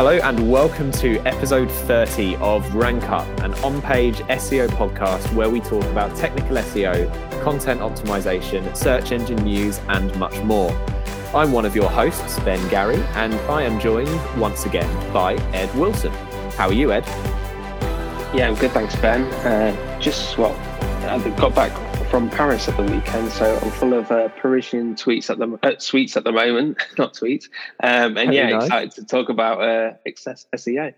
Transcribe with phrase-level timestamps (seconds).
[0.00, 5.50] Hello and welcome to episode 30 of Rank Up, an on page SEO podcast where
[5.50, 10.70] we talk about technical SEO, content optimization, search engine news, and much more.
[11.34, 14.08] I'm one of your hosts, Ben Gary, and I am joined
[14.40, 16.12] once again by Ed Wilson.
[16.56, 17.04] How are you, Ed?
[18.34, 19.24] Yeah, I'm good, thanks, Ben.
[19.44, 20.54] Uh, just, well,
[21.10, 21.72] I got back
[22.10, 25.78] from Paris at the weekend, so I'm full of uh, Parisian tweets at the uh,
[25.78, 27.44] sweets at the moment, not tweets.
[27.84, 28.64] Um, and yeah, nice.
[28.64, 30.92] excited to talk about uh, SEO.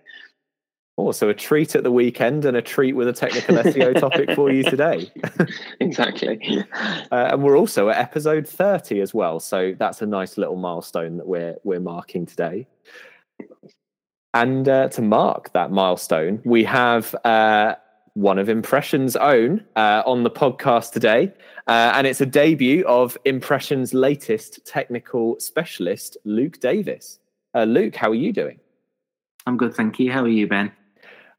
[0.96, 4.50] Oh, a treat at the weekend and a treat with a technical SEO topic for
[4.50, 5.12] you today.
[5.80, 6.64] exactly.
[7.10, 11.19] Uh, and we're also at episode 30 as well, so that's a nice little milestone
[11.19, 12.66] that we're we're marking today.
[14.33, 17.74] And uh, to mark that milestone, we have uh,
[18.14, 21.32] one of Impression's own uh, on the podcast today.
[21.66, 27.19] Uh, and it's a debut of Impression's latest technical specialist, Luke Davis.
[27.54, 28.58] Uh, Luke, how are you doing?
[29.46, 30.12] I'm good, thank you.
[30.12, 30.72] How are you, Ben?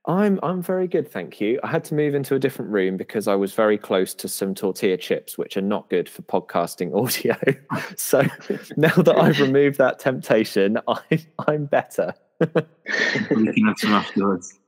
[0.06, 1.62] I'm I'm very good, thank you.
[1.64, 4.54] I had to move into a different room because I was very close to some
[4.54, 7.38] tortilla chips, which are not good for podcasting audio.
[7.96, 8.24] so
[8.76, 12.14] now that I've removed that temptation, I, I'm better.
[12.42, 12.48] we
[13.54, 14.60] can have some afterwards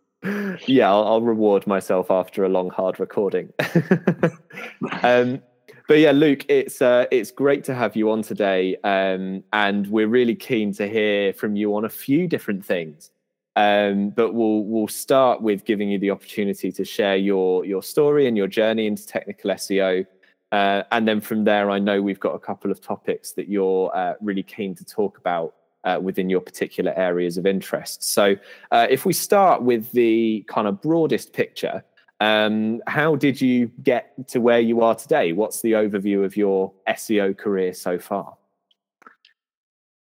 [0.67, 3.51] yeah, I'll, I'll, reward myself after a long, hard recording.
[5.03, 5.41] um,
[5.87, 10.07] but yeah, Luke, it's uh, it's great to have you on today, um, and we're
[10.07, 13.11] really keen to hear from you on a few different things.
[13.55, 18.27] Um, but we'll we'll start with giving you the opportunity to share your your story
[18.27, 20.05] and your journey into technical SEO,
[20.51, 23.95] uh, and then from there, I know we've got a couple of topics that you're
[23.95, 25.53] uh, really keen to talk about
[25.85, 28.03] uh, within your particular areas of interest.
[28.03, 28.35] So,
[28.71, 31.83] uh, if we start with the kind of broadest picture,
[32.19, 35.31] um, how did you get to where you are today?
[35.31, 38.35] What's the overview of your SEO career so far?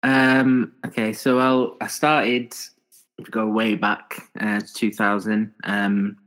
[0.03, 5.53] Um, okay, so I'll, I started to go way back uh, to 2000.
[5.63, 6.17] Um,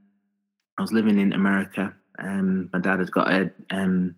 [0.79, 1.95] I was living in America.
[2.19, 4.15] Um, my dad had got a, um,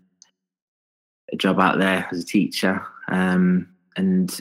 [1.33, 4.41] a job out there as a teacher, um, and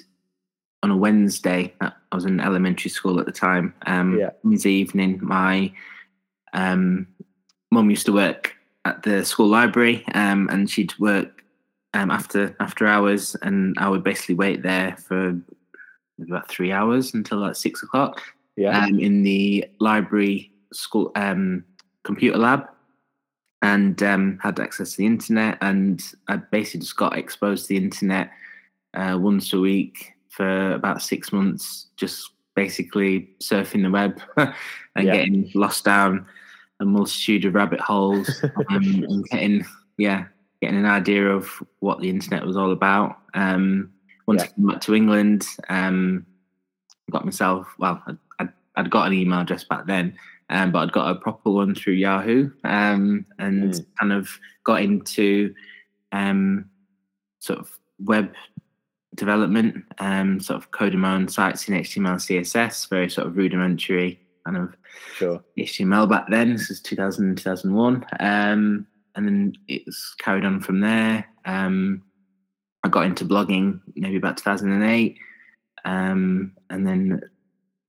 [0.83, 1.73] on a Wednesday.
[1.79, 3.73] I was in elementary school at the time.
[3.87, 4.31] Um, yeah.
[4.43, 5.71] Wednesday evening, my
[6.51, 7.07] um,
[7.71, 8.53] mum used to work
[8.85, 11.43] at the school library, um, and she'd work
[11.93, 15.39] um, after after hours, and I would basically wait there for
[16.21, 18.21] about three hours until like six o'clock.
[18.55, 18.83] Yeah.
[18.83, 21.63] Um, in the library school um,
[22.03, 22.67] computer lab,
[23.61, 27.77] and um, had access to the internet, and I basically just got exposed to the
[27.77, 28.31] internet
[28.93, 35.15] uh, once a week for about six months, just basically surfing the web and yeah.
[35.15, 36.25] getting lost down
[36.79, 39.65] a multitude of rabbit holes um, and getting,
[39.97, 40.25] yeah,
[40.61, 41.49] getting an idea of
[41.79, 43.17] what the internet was all about.
[43.33, 43.91] Um,
[44.25, 44.45] once yeah.
[44.45, 46.25] I came back to England, um,
[47.11, 48.01] got myself, well,
[48.39, 50.17] I'd, I'd, got an email address back then,
[50.49, 53.85] um, but I'd got a proper one through Yahoo um, and mm.
[53.99, 54.29] kind of
[54.63, 55.53] got into
[56.11, 56.65] um,
[57.39, 57.69] sort of
[57.99, 58.33] web
[59.15, 64.19] development, um, sort of coding my own sites in HTML, CSS, very sort of rudimentary
[64.45, 64.75] kind of
[65.15, 65.43] sure.
[65.57, 66.53] HTML back then.
[66.53, 68.05] This is 2000, 2001.
[68.19, 71.25] Um, and then it's carried on from there.
[71.45, 72.03] Um,
[72.83, 75.17] I got into blogging maybe about 2008.
[75.85, 77.21] Um, and then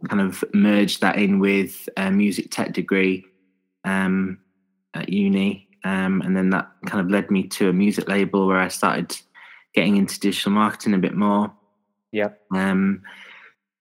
[0.08, 3.24] kind of merged that in with a music tech degree
[3.84, 4.38] um,
[4.94, 5.68] at uni.
[5.84, 9.16] Um, and then that kind of led me to a music label where I started
[9.74, 11.52] getting into digital marketing a bit more.
[12.12, 12.30] Yeah.
[12.52, 13.02] Um,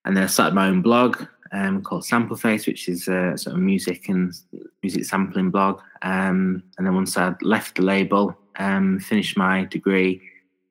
[0.06, 1.24] and then I started my own blog
[1.54, 4.34] um, called Sampleface, which is a sort of music and
[4.82, 5.80] music sampling blog.
[6.02, 10.22] Um, and then once I left the label, um, finished my degree,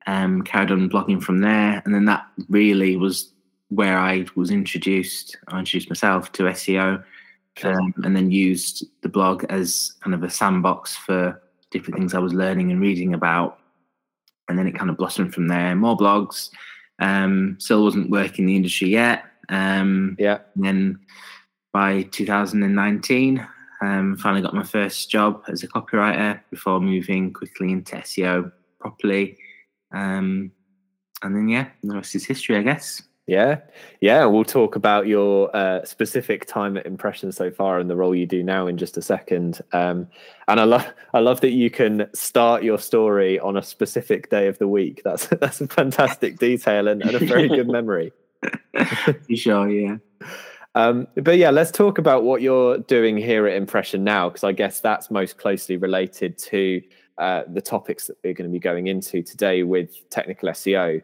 [0.05, 1.81] um, carried on blogging from there.
[1.85, 3.31] And then that really was
[3.69, 5.37] where I was introduced.
[5.47, 7.03] I introduced myself to SEO.
[7.55, 7.79] Sure.
[7.79, 12.19] Um, and then used the blog as kind of a sandbox for different things I
[12.19, 13.59] was learning and reading about
[14.49, 15.75] and then it kind of blossomed from there.
[15.75, 16.49] More blogs.
[16.99, 19.23] Um, still wasn't working in the industry yet.
[19.49, 20.39] Um, yeah.
[20.55, 20.99] then
[21.71, 23.45] by 2019,
[23.81, 29.37] um, finally got my first job as a copywriter before moving quickly into SEO properly.
[29.91, 30.51] Um,
[31.21, 33.01] and then yeah, the rest is history, I guess.
[33.25, 33.61] Yeah,
[34.01, 34.25] yeah.
[34.25, 38.25] We'll talk about your uh, specific time at Impression so far and the role you
[38.25, 39.61] do now in just a second.
[39.71, 40.07] Um,
[40.49, 44.47] and I love, I love that you can start your story on a specific day
[44.47, 45.01] of the week.
[45.05, 48.11] That's that's a fantastic detail and, and a very good memory.
[49.33, 49.97] sure, yeah.
[50.75, 54.51] Um, but yeah, let's talk about what you're doing here at Impression now, because I
[54.51, 56.81] guess that's most closely related to
[57.19, 61.01] uh, the topics that we're going to be going into today with technical SEO.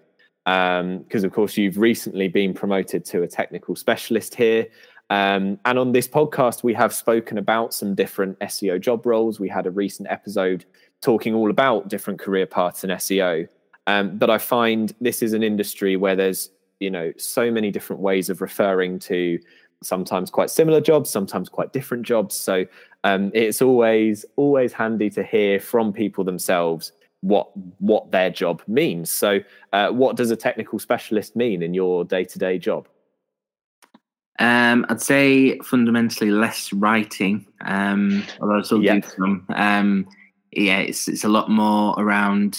[0.49, 4.67] Because um, of course you've recently been promoted to a technical specialist here.
[5.11, 9.39] Um, and on this podcast, we have spoken about some different SEO job roles.
[9.39, 10.65] We had a recent episode
[11.01, 13.47] talking all about different career paths in SEO.
[13.85, 16.49] Um, but I find this is an industry where there's
[16.79, 19.37] you know so many different ways of referring to
[19.83, 22.35] sometimes quite similar jobs, sometimes quite different jobs.
[22.35, 22.65] So
[23.03, 27.49] um, it's always always handy to hear from people themselves what
[27.79, 29.11] what their job means.
[29.11, 29.39] So,
[29.73, 32.87] uh, what does a technical specialist mean in your day to day job?
[34.39, 39.45] Um, I'd say fundamentally less writing, um, although I still do some.
[39.53, 40.07] Um,
[40.51, 42.57] yeah, it's it's a lot more around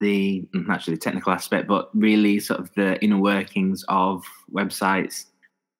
[0.00, 5.24] the naturally technical aspect, but really sort of the inner workings of websites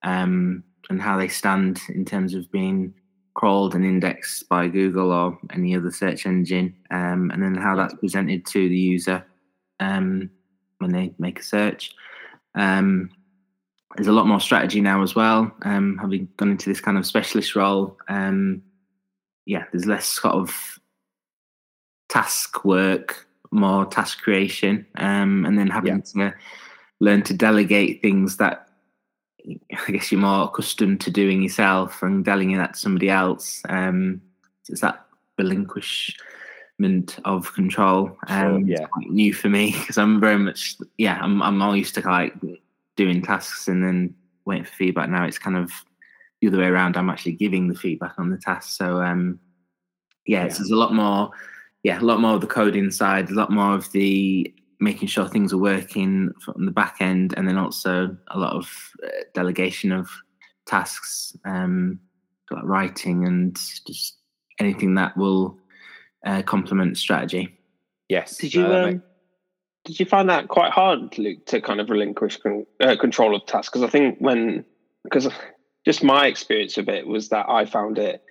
[0.02, 2.92] um, and how they stand in terms of being
[3.38, 7.94] crawled and indexed by Google or any other search engine, um, and then how that's
[7.94, 9.24] presented to the user
[9.78, 10.28] um,
[10.78, 11.94] when they make a search.
[12.56, 13.10] Um,
[13.94, 15.52] there's a lot more strategy now as well.
[15.62, 18.60] Um, having gone into this kind of specialist role, um,
[19.46, 20.80] yeah, there's less sort of
[22.08, 26.30] task work, more task creation, um, and then having yeah.
[26.30, 26.34] to
[26.98, 28.67] learn to delegate things that
[29.86, 33.62] I guess you're more accustomed to doing yourself and delegating that to somebody else.
[33.68, 34.20] Um,
[34.68, 35.06] it's that
[35.38, 38.16] relinquishment of control.
[38.26, 38.86] Um, sure, yeah.
[39.08, 41.18] new for me because I'm very much yeah.
[41.20, 42.34] I'm I'm all used to like
[42.96, 44.14] doing tasks and then
[44.44, 45.08] waiting for feedback.
[45.08, 45.70] Now it's kind of
[46.40, 46.96] the other way around.
[46.96, 48.76] I'm actually giving the feedback on the task.
[48.76, 49.40] So um,
[50.26, 50.48] yeah, yeah.
[50.48, 51.30] there's a lot more.
[51.84, 55.28] Yeah, a lot more of the coding side, a lot more of the making sure
[55.28, 58.70] things are working from the back end, and then also a lot of
[59.04, 60.08] uh, delegation of
[60.66, 61.98] tasks, um,
[62.50, 64.18] like writing and just
[64.58, 65.58] anything that will
[66.26, 67.58] uh, complement strategy.
[68.08, 68.36] Yes.
[68.36, 69.02] Did you uh, um,
[69.84, 73.46] did you find that quite hard, Luke, to kind of relinquish con- uh, control of
[73.46, 73.70] tasks?
[73.70, 74.64] Because I think when
[75.04, 75.28] because
[75.84, 78.22] just my experience of it was that I found it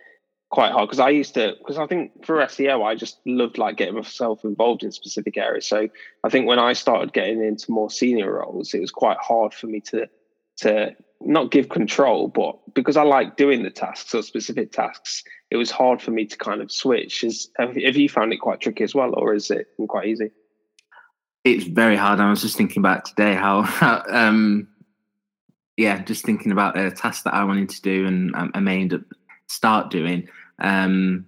[0.49, 3.77] quite hard because I used to because I think for SEO I just loved like
[3.77, 5.67] getting myself involved in specific areas.
[5.67, 5.89] So
[6.23, 9.67] I think when I started getting into more senior roles, it was quite hard for
[9.67, 10.07] me to
[10.57, 15.57] to not give control, but because I like doing the tasks or specific tasks, it
[15.57, 17.23] was hard for me to kind of switch.
[17.23, 20.31] Is have, you found it quite tricky as well, or is it quite easy?
[21.44, 22.19] It's very hard.
[22.19, 24.67] I was just thinking about today how, um,
[25.75, 28.94] yeah, just thinking about a task that I wanted to do and I may end
[28.94, 29.01] up
[29.47, 30.27] start doing
[30.59, 31.25] um,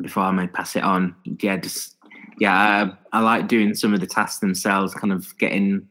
[0.00, 1.14] before I may pass it on.
[1.24, 1.96] Yeah, just
[2.38, 5.86] yeah, I, I, like doing some of the tasks themselves, kind of getting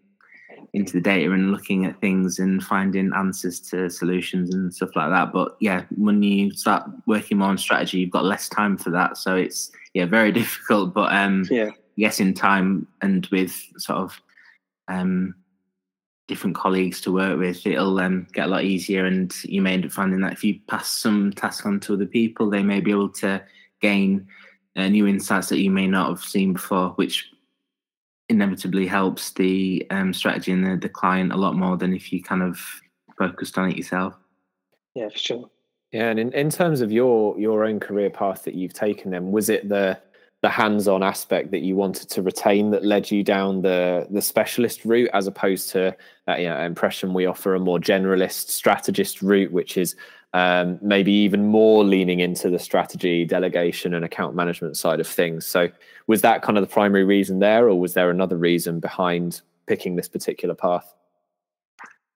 [0.74, 5.10] into the data and looking at things and finding answers to solutions and stuff like
[5.10, 5.34] that.
[5.34, 9.18] But yeah, when you start working more on strategy, you've got less time for that,
[9.18, 10.94] so it's yeah very difficult.
[10.94, 14.22] But um, yeah, yes, in time and with sort of
[14.88, 15.36] um,
[16.30, 19.06] different colleagues to work with, it'll um, get a lot easier.
[19.06, 22.06] And you may end up finding that if you pass some task on to other
[22.06, 23.44] people, they may be able to
[23.82, 24.28] gain
[24.78, 27.30] uh, new insights that you may not have seen before, which
[28.30, 32.24] inevitably helps the um, strategy and the, the client a lot more than if you
[32.24, 32.60] kind of
[33.18, 34.14] focused on it yourself.
[34.96, 35.50] Yeah, for sure.
[35.92, 39.32] Yeah, and in, in terms of your your own career path that you've taken, then
[39.32, 40.00] was it the
[40.42, 44.86] the hands-on aspect that you wanted to retain that led you down the the specialist
[44.86, 45.96] route as opposed to
[46.28, 49.96] that you know impression we offer a more generalist strategist route which is
[50.32, 55.46] um, maybe even more leaning into the strategy delegation and account management side of things
[55.46, 55.68] so
[56.08, 59.96] was that kind of the primary reason there or was there another reason behind picking
[59.96, 60.94] this particular path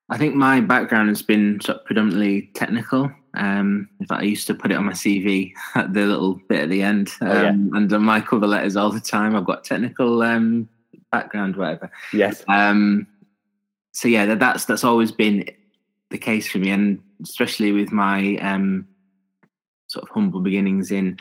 [0.10, 3.12] I think my background has been sort of predominantly technical.
[3.36, 6.62] Um, in fact, I used to put it on my CV at the little bit
[6.62, 7.50] at the end, um, oh, yeah.
[7.50, 9.36] Um, and on my cover letters all the time.
[9.36, 10.70] I've got technical um,
[11.12, 11.92] background, whatever.
[12.12, 12.44] Yes.
[12.48, 13.08] Um,
[13.92, 15.46] so yeah, that, that's that's always been
[16.10, 18.88] the case for me, and especially with my um,
[19.88, 21.18] sort of humble beginnings in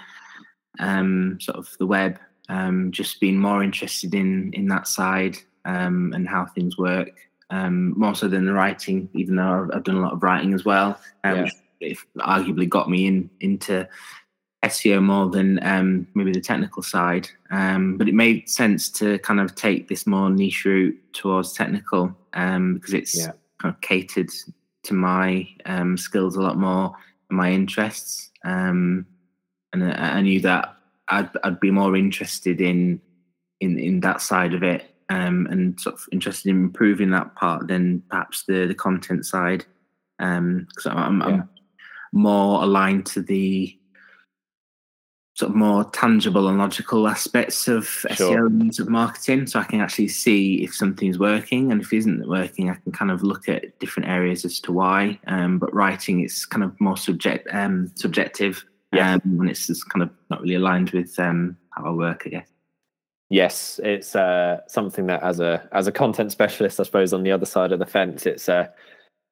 [0.79, 6.13] um, sort of the web, um, just being more interested in in that side um,
[6.15, 7.11] and how things work
[7.51, 10.55] um, more so than the writing, even though I've, I've done a lot of writing
[10.55, 11.43] as well, um, yeah.
[11.43, 11.53] which
[12.19, 13.89] arguably got me in into
[14.65, 17.29] SEO more than um, maybe the technical side.
[17.51, 22.17] Um, but it made sense to kind of take this more niche route towards technical
[22.35, 23.33] um, because it's yeah.
[23.61, 24.31] kind of catered
[24.85, 26.95] to my um, skills a lot more
[27.29, 28.31] and my interests.
[29.73, 30.77] and I, I knew that
[31.09, 33.01] I'd, I'd be more interested in
[33.61, 37.69] in in that side of it um, and sort of interested in improving that part
[37.69, 39.65] than perhaps the the content side
[40.19, 41.27] because um, I'm, yeah.
[41.27, 41.49] I'm,
[42.13, 43.77] more aligned to the
[45.35, 48.11] sort of more tangible and logical aspects of Sure.
[48.11, 49.47] SEO and of marketing.
[49.47, 52.93] So I can actually see if something's working, and if it isn't working, I can
[52.93, 55.19] kind of look at different areas as to why.
[55.27, 59.15] Um, but writing, it's kind of more subject um, subjective, Yeah.
[59.15, 62.29] um, and it's just kind of not really aligned with um, how I work, I
[62.29, 62.49] guess.
[63.31, 67.33] Yes, it's uh, something that as a as a content specialist, I suppose on the
[67.33, 68.67] other side of the fence, it's uh,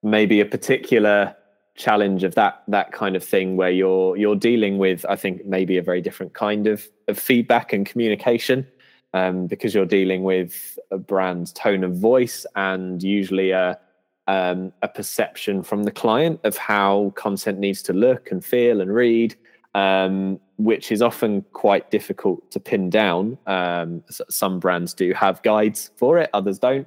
[0.03, 1.37] maybe a particular
[1.81, 5.79] challenge of that that kind of thing where you're you're dealing with, I think, maybe
[5.79, 8.67] a very different kind of, of feedback and communication
[9.15, 13.79] um, because you're dealing with a brand's tone of voice and usually a
[14.27, 18.95] um, a perception from the client of how content needs to look and feel and
[18.95, 19.35] read
[19.75, 23.39] um, which is often quite difficult to pin down.
[23.47, 26.87] Um, some brands do have guides for it, others don't.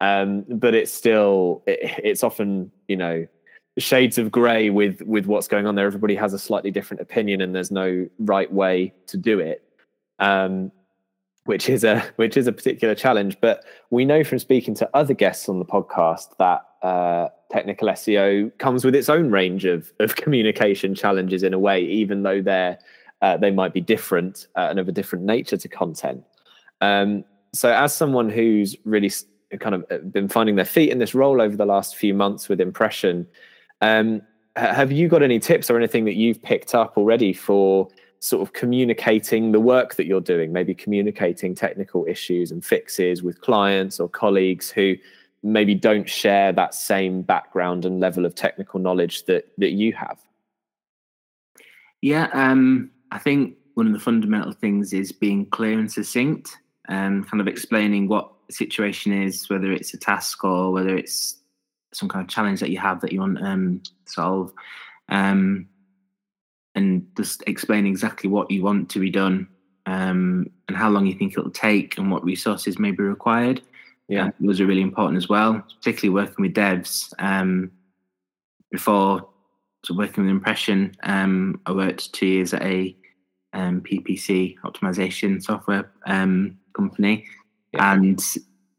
[0.00, 3.26] Um, but it's still, it, it's often, you know,
[3.78, 5.86] shades of grey with with what's going on there.
[5.86, 9.62] Everybody has a slightly different opinion, and there's no right way to do it.
[10.18, 10.70] Um,
[11.44, 13.38] which is a which is a particular challenge.
[13.40, 18.56] But we know from speaking to other guests on the podcast that uh, technical SEO
[18.58, 22.78] comes with its own range of of communication challenges in a way, even though they're
[23.20, 26.24] uh, they might be different uh, and of a different nature to content.
[26.80, 29.10] Um, so, as someone who's really
[29.60, 32.48] kind of uh, been finding their feet in this role over the last few months
[32.48, 33.26] with impression,
[33.82, 34.22] um,
[34.56, 37.88] have you got any tips or anything that you've picked up already for
[38.20, 40.52] sort of communicating the work that you're doing?
[40.52, 44.94] Maybe communicating technical issues and fixes with clients or colleagues who
[45.42, 50.18] maybe don't share that same background and level of technical knowledge that that you have.
[52.00, 56.56] Yeah, um, I think one of the fundamental things is being clear and succinct
[56.88, 61.41] and kind of explaining what the situation is, whether it's a task or whether it's
[61.92, 64.52] some kind of challenge that you have that you want to um, solve.
[65.08, 65.68] Um,
[66.74, 69.46] and just explain exactly what you want to be done
[69.86, 73.60] um, and how long you think it'll take and what resources may be required.
[74.08, 74.26] Yeah.
[74.26, 77.12] Uh, those are really important as well, particularly working with devs.
[77.18, 77.70] Um,
[78.70, 79.28] before
[79.84, 82.96] so working with impression, um, I worked two years at a
[83.52, 87.26] um, PPC optimization software um, company,
[87.72, 87.92] Yeah.
[87.92, 88.20] and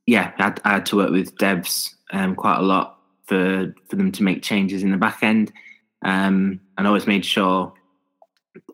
[0.05, 2.92] yeah, I had, I had to work with devs um, quite a lot
[3.25, 5.51] for for them to make changes in the back end,
[6.03, 7.73] um, and I always made sure.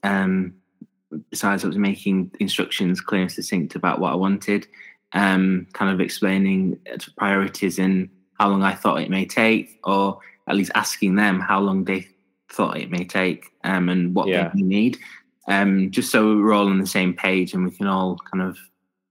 [0.03, 0.55] Um,
[1.31, 4.67] besides, I was making instructions clear and succinct about what I wanted,
[5.13, 6.79] um, kind of explaining
[7.17, 11.59] priorities and how long I thought it may take, or at least asking them how
[11.59, 12.07] long they
[12.51, 14.51] thought it may take um, and what Yeah.
[14.53, 14.97] they need,
[15.47, 18.57] um, just so we're all on the same page and we can all kind of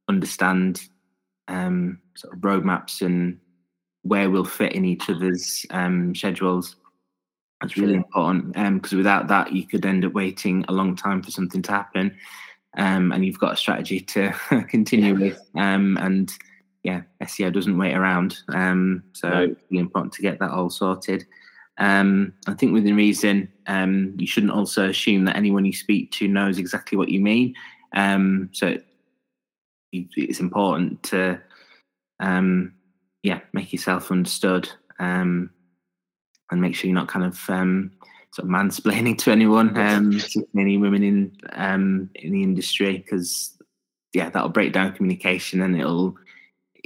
[0.09, 0.83] understand
[1.49, 3.39] um, sort of roadmaps and
[4.03, 6.77] where we'll fit in each other's um, schedules.
[7.61, 11.33] That's really important because without that, you could end up waiting a long time for
[11.33, 12.17] something to happen,
[12.77, 14.33] um, and you've got a strategy to
[14.69, 15.41] continue with.
[15.57, 16.33] Um, and
[16.85, 19.43] yeah, SEO doesn't wait around, um, so No.
[19.43, 21.27] it's really important to get that all sorted.
[21.79, 26.29] Um, I think within reason, um, you shouldn't also assume that anyone you speak to
[26.29, 27.55] knows exactly what you mean.
[27.95, 28.79] Um, so
[29.93, 31.41] it's important to,
[32.21, 32.75] um,
[33.29, 35.51] yeah, make yourself understood um,
[36.51, 37.93] and make sure you're not kind of um,
[38.33, 40.19] sort of mansplaining to anyone, um,
[40.57, 43.55] any women in um, in the industry, because
[44.15, 46.17] yeah, that'll break down communication and it'll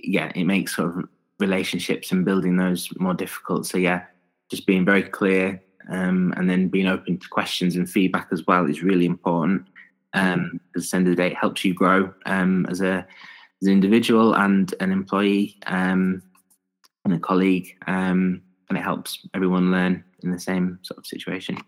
[0.03, 1.05] yeah, it makes sort of
[1.39, 3.65] relationships and building those more difficult.
[3.65, 4.07] So yeah,
[4.51, 8.69] just being very clear um, and then being open to questions and feedback as well
[8.69, 9.69] is really important.
[10.15, 13.07] Um, because at the end of the day, it helps you grow um, as a
[13.63, 16.21] as an individual and an employee um,
[17.05, 21.59] and a colleague, um, and it helps everyone learn in the same sort of situation.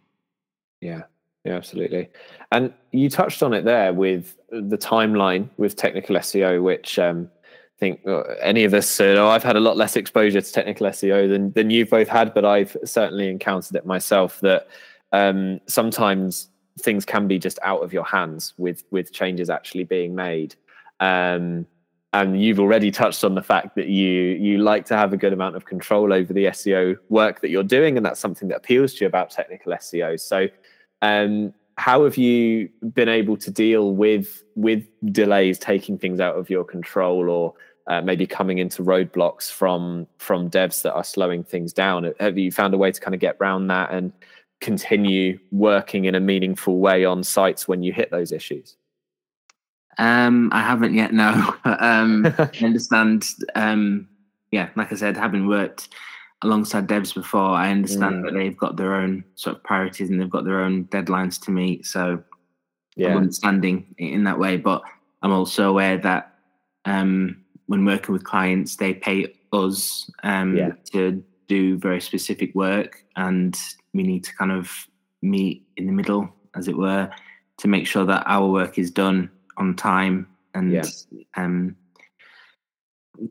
[0.81, 1.03] Yeah,
[1.45, 2.09] yeah, absolutely.
[2.53, 7.79] And you touched on it there with the timeline with technical SEO, which um, I
[7.79, 11.29] think uh, any of us, uh, I've had a lot less exposure to technical SEO
[11.29, 14.41] than than you've both had, but I've certainly encountered it myself.
[14.41, 14.69] That
[15.13, 16.49] um, sometimes
[16.81, 20.55] things can be just out of your hands with with changes actually being made.
[21.01, 21.67] Um,
[22.15, 25.33] and you've already touched on the fact that you you like to have a good
[25.33, 28.95] amount of control over the SEO work that you're doing, and that's something that appeals
[28.95, 30.19] to you about technical SEO.
[30.19, 30.47] So,
[31.03, 36.49] um, how have you been able to deal with with delays, taking things out of
[36.49, 37.55] your control, or
[37.89, 42.13] uh, maybe coming into roadblocks from from devs that are slowing things down?
[42.21, 44.13] Have you found a way to kind of get around that and
[44.61, 48.77] continue working in a meaningful way on sites when you hit those issues?
[49.99, 51.13] Um, I haven't yet.
[51.13, 53.27] No, um, I understand.
[53.55, 54.09] Um,
[54.51, 55.89] yeah, like I said, having worked
[56.43, 58.25] alongside devs before, I understand Mm.
[58.25, 61.51] that they've got their own sort of priorities and they've got their own deadlines to
[61.51, 61.87] meet.
[61.87, 62.23] So
[62.97, 63.11] yeah.
[63.11, 64.57] I'm understanding in that way.
[64.57, 64.83] But
[65.23, 66.35] I'm also aware that
[66.85, 70.73] um, when working with clients, they pay us um, yeah.
[70.93, 73.57] to do very specific work, and
[73.93, 74.71] we need to kind of
[75.23, 77.11] meet in the middle, as it were,
[77.59, 80.83] to make sure that our work is done on time and yeah.
[81.37, 81.77] um,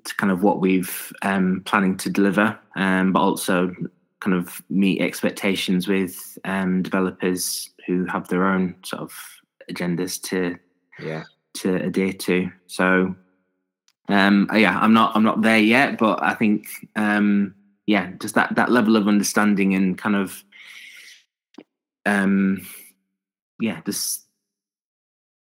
[0.03, 3.73] to kind of what we've um, planning to deliver, um, but also
[4.19, 9.13] kind of meet expectations with um, developers who have their own sort of
[9.69, 10.57] agendas to
[10.99, 12.51] yeah to adhere to.
[12.67, 13.15] So
[14.09, 18.55] um, yeah, I'm not I'm not there yet, but I think um, yeah, just that
[18.55, 20.43] that level of understanding and kind of
[22.05, 22.65] um,
[23.59, 24.22] yeah, just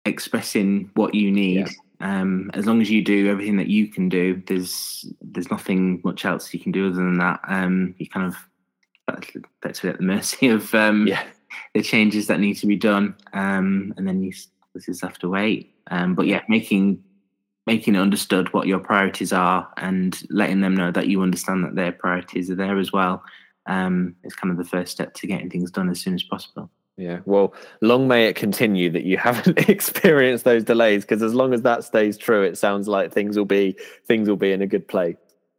[0.04, 1.58] expressing what you need.
[1.58, 1.66] Yeah.
[2.02, 6.24] Um, as long as you do everything that you can do, there's there's nothing much
[6.24, 7.40] else you can do other than that.
[7.46, 8.36] Um, you kind of
[9.08, 11.24] effectively at the mercy of um, yeah.
[11.74, 15.74] the changes that need to be done, um, and then you just have to wait.
[15.90, 17.02] Um, but yeah, making
[17.66, 21.74] making it understood what your priorities are and letting them know that you understand that
[21.74, 23.22] their priorities are there as well
[23.66, 26.70] um, is kind of the first step to getting things done as soon as possible.
[27.00, 31.54] Yeah, well, long may it continue that you haven't experienced those delays because as long
[31.54, 33.76] as that stays true, it sounds like things will be
[34.06, 35.16] things will be in a good place.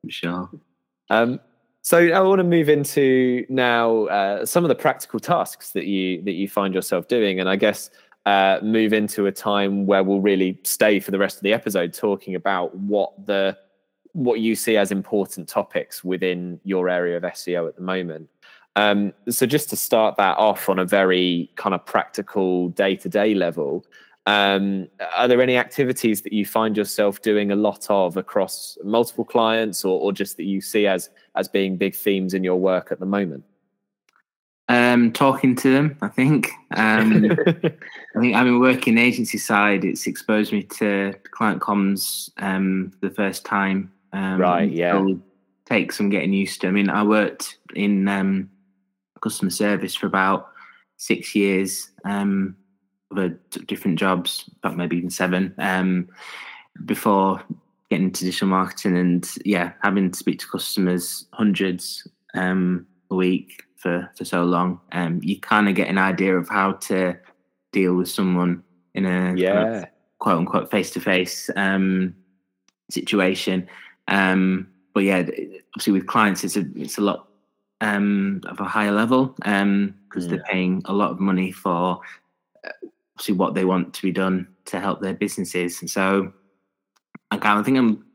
[0.07, 0.49] Sure.
[1.09, 1.39] Um,
[1.81, 6.21] so I want to move into now uh, some of the practical tasks that you
[6.21, 7.89] that you find yourself doing, and I guess
[8.27, 11.91] uh, move into a time where we'll really stay for the rest of the episode
[11.91, 13.57] talking about what the
[14.13, 18.29] what you see as important topics within your area of SEO at the moment.
[18.75, 23.09] Um, so just to start that off on a very kind of practical day to
[23.09, 23.85] day level,
[24.27, 29.25] um, are there any activities that you find yourself doing a lot of across multiple
[29.25, 32.91] clients, or, or just that you see as as being big themes in your work
[32.91, 33.43] at the moment?
[34.69, 36.49] Um, talking to them, I think.
[36.77, 37.25] Um,
[38.15, 43.09] I think I mean working agency side, it's exposed me to client comms um, for
[43.09, 43.91] the first time.
[44.13, 44.71] Um, right.
[44.71, 45.03] Yeah.
[45.65, 46.67] Take some getting used to.
[46.67, 48.49] I mean, I worked in um,
[49.21, 50.49] customer service for about
[50.97, 52.55] six years um,
[53.15, 53.33] of
[53.67, 56.07] different jobs, about maybe even seven, um,
[56.85, 57.41] before
[57.89, 63.63] getting into digital marketing and yeah, having to speak to customers hundreds um, a week
[63.75, 67.17] for, for so long, um, you kind of get an idea of how to
[67.71, 69.53] deal with someone in a yeah.
[69.53, 69.85] Kind of
[70.19, 71.49] quote unquote face to face
[72.91, 73.67] situation.
[74.07, 75.23] Um, but yeah,
[75.73, 77.27] obviously with clients, it's a it's a lot
[77.81, 80.27] um, of a higher level because um, yeah.
[80.27, 81.99] they're paying a lot of money for
[82.65, 85.81] uh, obviously what they want to be done to help their businesses.
[85.81, 86.31] And so
[87.31, 88.05] I think I'm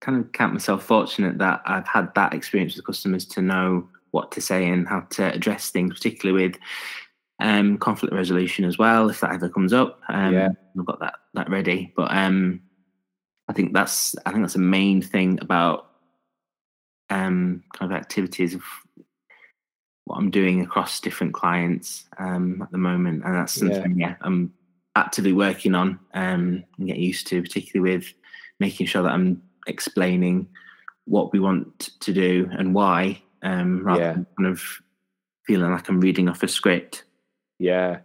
[0.00, 4.32] kind of count myself fortunate that I've had that experience with customers to know what
[4.32, 6.58] to say and how to address things, particularly with
[7.40, 10.00] um, conflict resolution as well, if that ever comes up.
[10.08, 10.48] Um, yeah.
[10.78, 11.92] I've got that that ready.
[11.96, 12.60] But um,
[13.48, 15.90] I think that's I think that's the main thing about
[17.10, 18.62] um, kind of activities of
[20.04, 24.14] what I'm doing across different clients um, at the moment, and that's something yeah, yeah
[24.20, 24.52] I'm
[24.96, 28.12] actively working on um, and get used to, particularly with
[28.60, 30.46] making sure that I'm explaining
[31.06, 34.12] what we want to do and why, um, rather yeah.
[34.12, 34.62] than kind of
[35.46, 37.04] feeling like I'm reading off a script.
[37.58, 38.00] Yeah,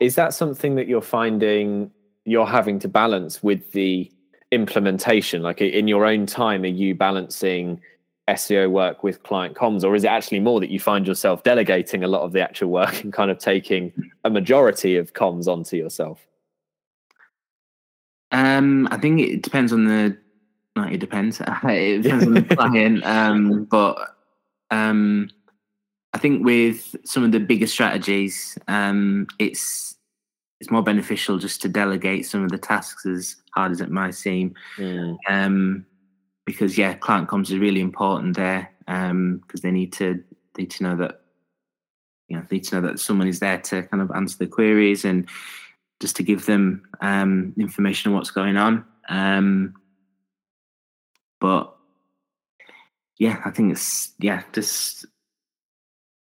[0.00, 1.90] is that something that you're finding
[2.24, 4.10] you're having to balance with the
[4.50, 5.42] implementation?
[5.42, 7.80] Like in your own time, are you balancing?
[8.28, 12.02] SEO work with client comms, or is it actually more that you find yourself delegating
[12.02, 13.92] a lot of the actual work and kind of taking
[14.24, 16.26] a majority of comms onto yourself?
[18.30, 20.16] Um, I think it depends on the.
[20.76, 21.40] No, it depends.
[21.64, 24.16] it depends on the client, um, but
[24.70, 25.30] um,
[26.12, 29.96] I think with some of the bigger strategies, um, it's
[30.60, 34.14] it's more beneficial just to delegate some of the tasks as hard as it might
[34.14, 34.54] seem.
[34.78, 35.16] Mm.
[35.28, 35.86] Um,
[36.44, 40.22] because yeah, client comms is really important there because um, they need to
[40.58, 41.20] need to know that
[42.28, 45.04] you know need to know that someone is there to kind of answer the queries
[45.04, 45.28] and
[46.00, 48.84] just to give them um, information on what's going on.
[49.08, 49.74] Um,
[51.40, 51.74] but
[53.18, 55.06] yeah, I think it's yeah, just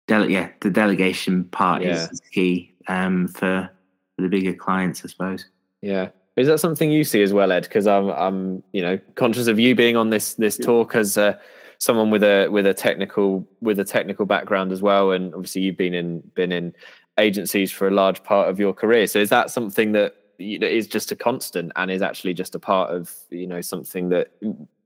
[0.07, 2.09] dele- yeah, the delegation part yeah.
[2.11, 3.71] is key um, for
[4.17, 5.47] for the bigger clients, I suppose.
[5.83, 6.09] Yeah,
[6.41, 7.63] is that something you see as well, Ed?
[7.63, 11.37] Because I'm, I'm, you know, conscious of you being on this this talk as uh,
[11.79, 15.77] someone with a with a technical with a technical background as well, and obviously you've
[15.77, 16.75] been in been in
[17.19, 19.07] agencies for a large part of your career.
[19.07, 22.55] So is that something that you know, is just a constant and is actually just
[22.55, 24.33] a part of you know something that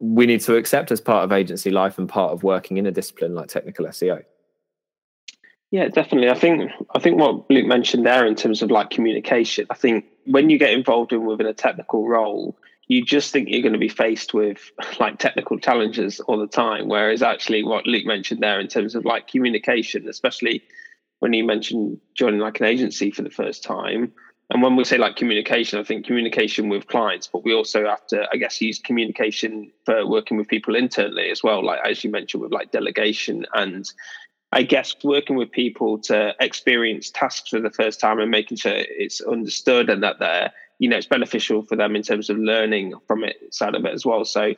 [0.00, 2.90] we need to accept as part of agency life and part of working in a
[2.90, 4.24] discipline like technical SEO?
[5.70, 6.30] Yeah, definitely.
[6.30, 9.66] I think I think what Luke mentioned there in terms of like communication.
[9.70, 13.62] I think when you get involved in within a technical role, you just think you're
[13.62, 16.88] going to be faced with like technical challenges all the time.
[16.88, 20.62] Whereas actually, what Luke mentioned there in terms of like communication, especially
[21.18, 24.12] when he mentioned joining like an agency for the first time.
[24.50, 28.06] And when we say like communication, I think communication with clients, but we also have
[28.08, 31.64] to, I guess, use communication for working with people internally as well.
[31.64, 33.90] Like as you mentioned, with like delegation and
[34.54, 38.72] I guess working with people to experience tasks for the first time and making sure
[38.74, 42.94] it's understood and that they're, you know, it's beneficial for them in terms of learning
[43.08, 44.24] from it side of it as well.
[44.24, 44.54] So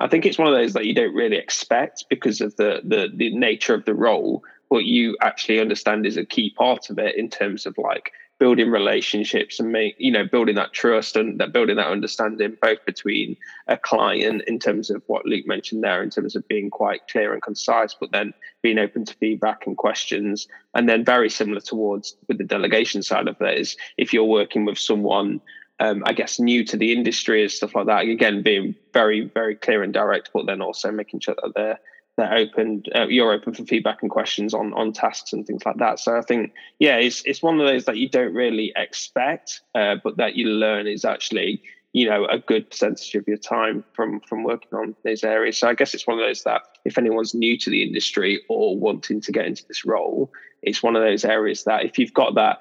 [0.00, 3.08] I think it's one of those that you don't really expect because of the the
[3.14, 7.14] the nature of the role, but you actually understand is a key part of it
[7.16, 11.52] in terms of like building relationships and make you know building that trust and that
[11.52, 13.36] building that understanding both between
[13.68, 17.32] a client in terms of what Luke mentioned there in terms of being quite clear
[17.32, 20.48] and concise but then being open to feedback and questions.
[20.74, 24.64] And then very similar towards with the delegation side of that is if you're working
[24.64, 25.40] with someone
[25.78, 29.56] um, I guess new to the industry and stuff like that again being very very
[29.56, 31.78] clear and direct but then also making sure that they're
[32.16, 35.76] they're open uh, you're open for feedback and questions on on tasks and things like
[35.76, 35.98] that.
[35.98, 39.96] So i think yeah it's it's one of those that you don't really expect uh,
[40.02, 44.20] but that you learn is actually you know a good percentage of your time from
[44.20, 45.58] from working on these areas.
[45.58, 48.76] So i guess it's one of those that if anyone's new to the industry or
[48.76, 50.30] wanting to get into this role
[50.62, 52.58] it's one of those areas that if you've got that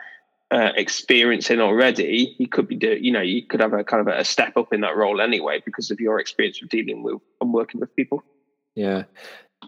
[0.51, 4.07] uh, experience in already, you could be do you know you could have a kind
[4.07, 7.19] of a step up in that role anyway because of your experience of dealing with
[7.41, 8.23] and working with people.
[8.75, 9.03] Yeah,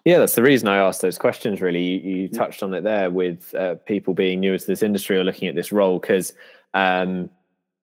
[0.06, 1.62] yeah, that's the reason I asked those questions.
[1.62, 2.38] Really, you, you mm.
[2.38, 5.56] touched on it there with uh, people being newer to this industry or looking at
[5.56, 6.34] this role because
[6.74, 7.30] um,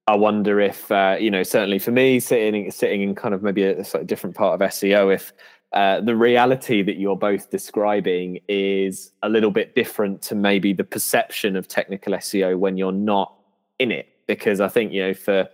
[0.06, 3.64] I wonder if uh, you know, certainly for me, sitting sitting in kind of maybe
[3.64, 5.32] a, slightly different part of SEO, if
[5.72, 10.84] uh, the reality that you're both describing is a little bit different to maybe the
[10.84, 13.34] perception of technical SEO when you're not
[13.78, 14.08] in it.
[14.26, 15.48] Because I think you know, for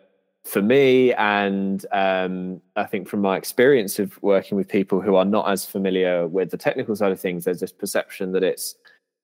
[0.51, 5.25] for me, and um, I think from my experience of working with people who are
[5.25, 8.75] not as familiar with the technical side of things, there's this perception that it's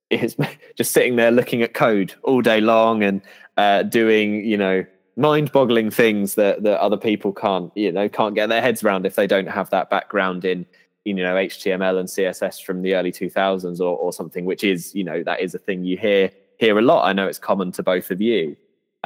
[0.09, 0.37] it's
[0.77, 3.21] just sitting there looking at code all day long and
[3.57, 4.85] uh, doing you know
[5.17, 9.17] mind-boggling things that that other people can't you know can't get their heads around if
[9.17, 10.65] they don't have that background in
[11.05, 15.05] you know HTML and CSS from the early 2000s or, or something, which is you
[15.05, 17.05] know that is a thing you hear hear a lot.
[17.05, 18.57] I know it's common to both of you.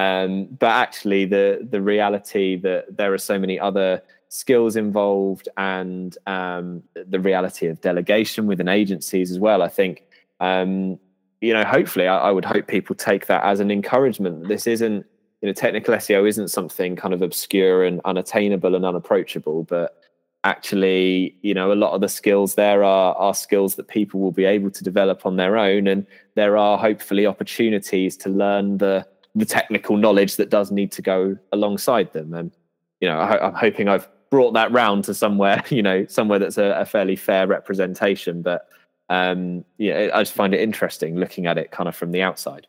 [0.01, 6.17] Um, but actually, the the reality that there are so many other skills involved and
[6.27, 9.61] um, the reality of delegation within agencies as well.
[9.61, 10.05] I think,
[10.39, 10.99] um,
[11.43, 14.49] you know, hopefully, I, I, would hope people take that as an encouragement.
[14.49, 15.05] This isn't,
[15.43, 19.97] you know, technical SEO isn't something kind of obscure and unattainable and unapproachable, but
[20.45, 24.33] actually, you know, a lot of the skills there are are skills that people will
[24.33, 29.07] be able to develop on their own, and there are hopefully opportunities to learn the
[29.35, 32.35] the technical knowledge that does need to go alongside them.
[32.35, 32.53] And
[33.01, 36.59] you know, I, am hoping I've brought that round to somewhere, you know, somewhere that's
[36.59, 38.43] a, a fairly fair representation.
[38.43, 38.69] But
[39.09, 42.66] um, yeah, I just find it interesting looking at it kind of from the outside.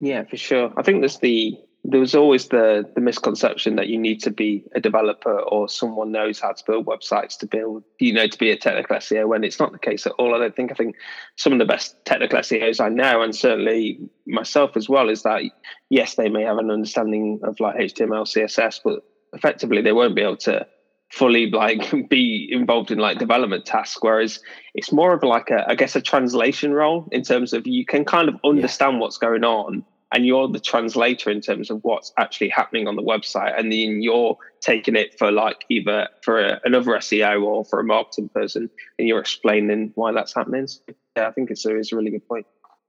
[0.00, 0.72] Yeah, for sure.
[0.76, 4.64] I think there's the there was always the the misconception that you need to be
[4.74, 8.50] a developer or someone knows how to build websites to build you know to be
[8.50, 10.34] a technical SEO when it's not the case at all.
[10.34, 10.96] I don't think I think
[11.36, 15.42] some of the best technical SEOs I know and certainly myself as well is that
[15.90, 20.22] yes they may have an understanding of like HTML CSS but effectively they won't be
[20.22, 20.66] able to
[21.10, 24.40] fully like be involved in like development tasks whereas
[24.74, 28.02] it's more of like a i guess a translation role in terms of you can
[28.02, 29.00] kind of understand yeah.
[29.00, 33.02] what's going on and you're the translator in terms of what's actually happening on the
[33.02, 37.80] website and then you're taking it for like either for a, another seo or for
[37.80, 40.66] a marketing person and you're explaining why that's happening.
[40.66, 40.80] So,
[41.16, 42.46] yeah i think it's a, it's a really good point.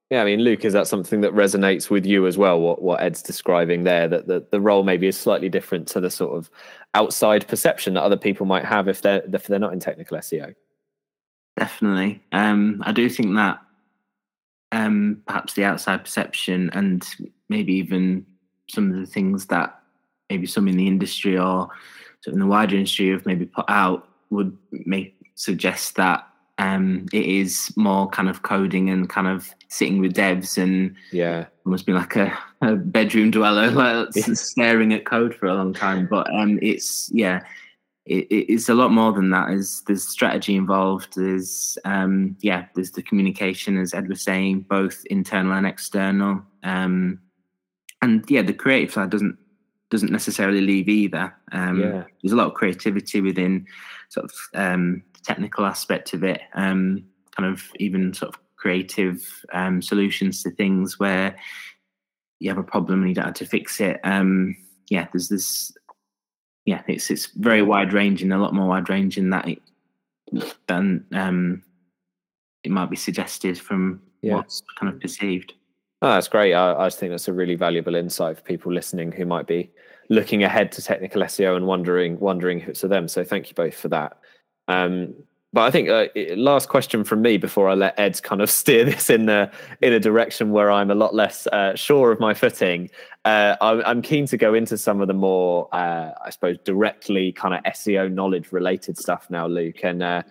[0.09, 2.59] Yeah i mean luke is that something that resonates with you as well?
[2.59, 6.09] What, what ed's describing there that the, the role maybe is slightly different to the
[6.09, 6.51] sort of
[6.93, 10.53] outside perception that other people might have if they're if they're not in technical seo
[11.57, 12.21] definitely.
[12.31, 13.59] Um, i do think that
[14.73, 17.07] um, perhaps the outside perception and
[17.47, 18.25] maybe even
[18.69, 19.79] some of the things that
[20.29, 21.69] maybe some in the industry or
[22.25, 27.71] in the wider industry have maybe put out would make suggest that um, it is
[27.75, 32.15] more kind of coding and kind of sitting with devs and yeah, almost be like
[32.15, 36.07] a, a bedroom dweller, like staring at code for a long time.
[36.07, 37.41] But um, it's yeah,
[38.05, 39.47] it, it's a lot more than that.
[39.47, 41.15] There's there's strategy involved.
[41.15, 46.41] There's um, yeah, there's the communication, as Ed was saying, both internal and external.
[46.63, 47.19] Um,
[48.01, 49.37] and yeah, the creative side doesn't
[49.89, 51.33] doesn't necessarily leave either.
[51.51, 52.03] Um, yeah.
[52.21, 53.67] There's a lot of creativity within
[54.09, 56.41] sort of um, the technical aspect of it.
[56.55, 57.05] Um,
[57.37, 61.35] kind of even sort of creative um, solutions to things where
[62.39, 63.99] you have a problem and you don't have to fix it.
[64.03, 64.55] Um,
[64.89, 65.71] yeah, there's this.
[66.65, 69.61] Yeah, it's it's very wide ranging, a lot more wide ranging that it,
[70.67, 71.63] than um,
[72.63, 74.35] it might be suggested from Yeah.
[74.35, 75.53] what's kind of perceived.
[76.01, 76.53] Oh, that's great.
[76.53, 79.71] I, I just think that's a really valuable insight for people listening who might be
[80.09, 83.07] looking ahead to technical SEO and wondering wondering if it's for them.
[83.07, 84.17] So thank you both for that.
[84.67, 85.13] Um,
[85.53, 88.83] but I think uh, last question from me before I let Ed kind of steer
[88.83, 92.33] this in the in a direction where I'm a lot less uh, sure of my
[92.33, 92.89] footing.
[93.23, 97.53] Uh, I'm, keen to go into some of the more, uh, I suppose, directly kind
[97.53, 100.03] of SEO knowledge related stuff now, Luke, and.
[100.03, 100.23] Uh,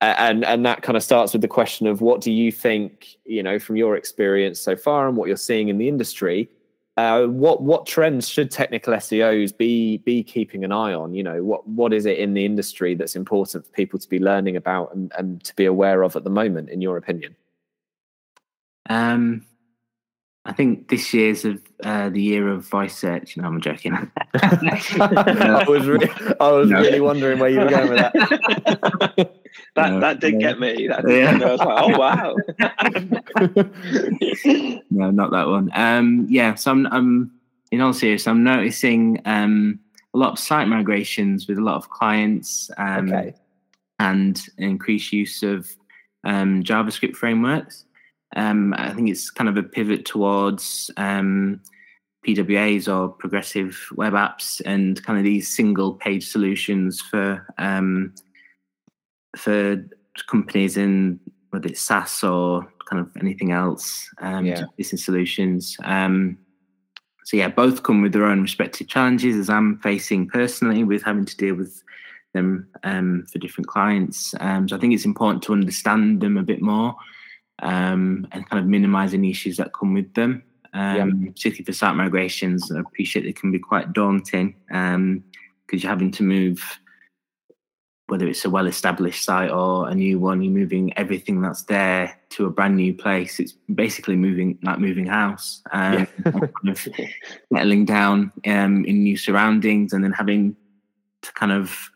[0.00, 3.40] and and that kind of starts with the question of what do you think you
[3.40, 6.48] know from your experience so far and what you're seeing in the industry
[6.96, 11.14] uh, what what trends should technical SEOs be be keeping an eye on?
[11.14, 14.18] You know what what is it in the industry that's important for people to be
[14.18, 17.34] learning about and, and to be aware of at the moment in your opinion?
[18.90, 19.46] Um,
[20.44, 23.36] I think this year's of uh, the year of voice search.
[23.36, 23.92] No, I'm joking.
[24.34, 26.08] I was re-
[26.40, 26.80] I was No.
[26.80, 28.12] really wondering where you were going with that
[29.76, 30.40] That No, that did no.
[30.40, 30.88] get me.
[30.88, 31.30] That did Yeah.
[31.32, 31.44] get me.
[31.44, 32.36] I was like, oh wow.
[34.90, 35.70] no, not that one.
[35.74, 37.30] Um, yeah, so I'm, I'm
[37.70, 39.78] in all seriousness, I'm noticing um,
[40.14, 43.34] a lot of site migrations with a lot of clients um, okay
[43.98, 45.70] and increased use of
[46.24, 47.84] um, JavaScript frameworks.
[48.36, 51.60] Um, I think it's kind of a pivot towards um,
[52.26, 58.14] PWAs or progressive web apps and kind of these single page solutions for um,
[59.36, 59.84] for
[60.28, 61.18] companies in
[61.50, 64.64] whether it's SaaS or kind of anything else, um, Yeah.
[64.76, 65.76] business solutions.
[65.84, 66.38] Um,
[67.24, 71.24] so yeah, both come with their own respective challenges, as I'm facing personally with having
[71.24, 71.82] to deal with
[72.34, 74.34] them um, for different clients.
[74.40, 76.94] Um, so I think it's important to understand them a bit more
[77.62, 80.42] um, and kind of minimize any issues that come with them.
[80.74, 86.10] Um, Particularly for site migrations, I appreciate they can be quite daunting because you're having
[86.12, 86.80] to move,
[88.08, 92.46] whether it's a well-established site or a new one, you're moving everything that's there to
[92.46, 93.38] a brand new place.
[93.38, 95.62] It's basically moving like moving house.
[95.72, 96.88] Um, and kind of
[97.52, 100.56] settling down um, in new surroundings and then having
[101.22, 101.90] to kind of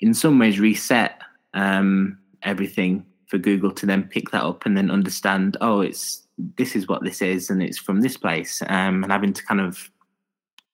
[0.00, 1.20] in some ways reset
[1.54, 6.24] um, everything for google to then pick that up and then understand oh it's
[6.58, 9.58] this is what this is and it's from this place um, and having to kind
[9.58, 9.90] of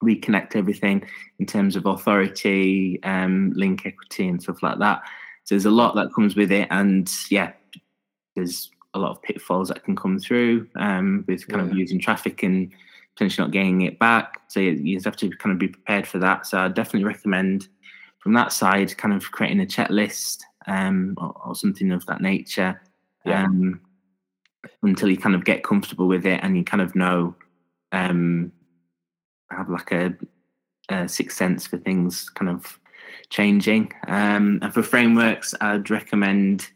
[0.02, 1.06] reconnect everything
[1.38, 5.02] in terms of authority um, link equity and stuff like that
[5.44, 7.52] so there's a lot that comes with it and yeah
[8.34, 12.42] there's a lot of pitfalls that can come through um, with kind of using traffic
[12.42, 12.72] and
[13.14, 14.40] potentially not getting it back.
[14.48, 16.46] So you, you just have to kind of be prepared for that.
[16.46, 17.68] So I definitely recommend
[18.18, 20.38] from that side, kind of creating a checklist
[20.68, 22.81] um, or, or something of that nature.
[23.24, 23.44] Yeah.
[23.44, 23.81] Um,
[24.83, 27.35] until you kind of get comfortable with it and you kind of know,
[27.92, 28.52] um,
[29.50, 30.14] have like a,
[30.88, 32.78] a sixth sense for things kind of
[33.31, 33.92] changing.
[34.07, 36.70] Um, and for frameworks, I'd recommend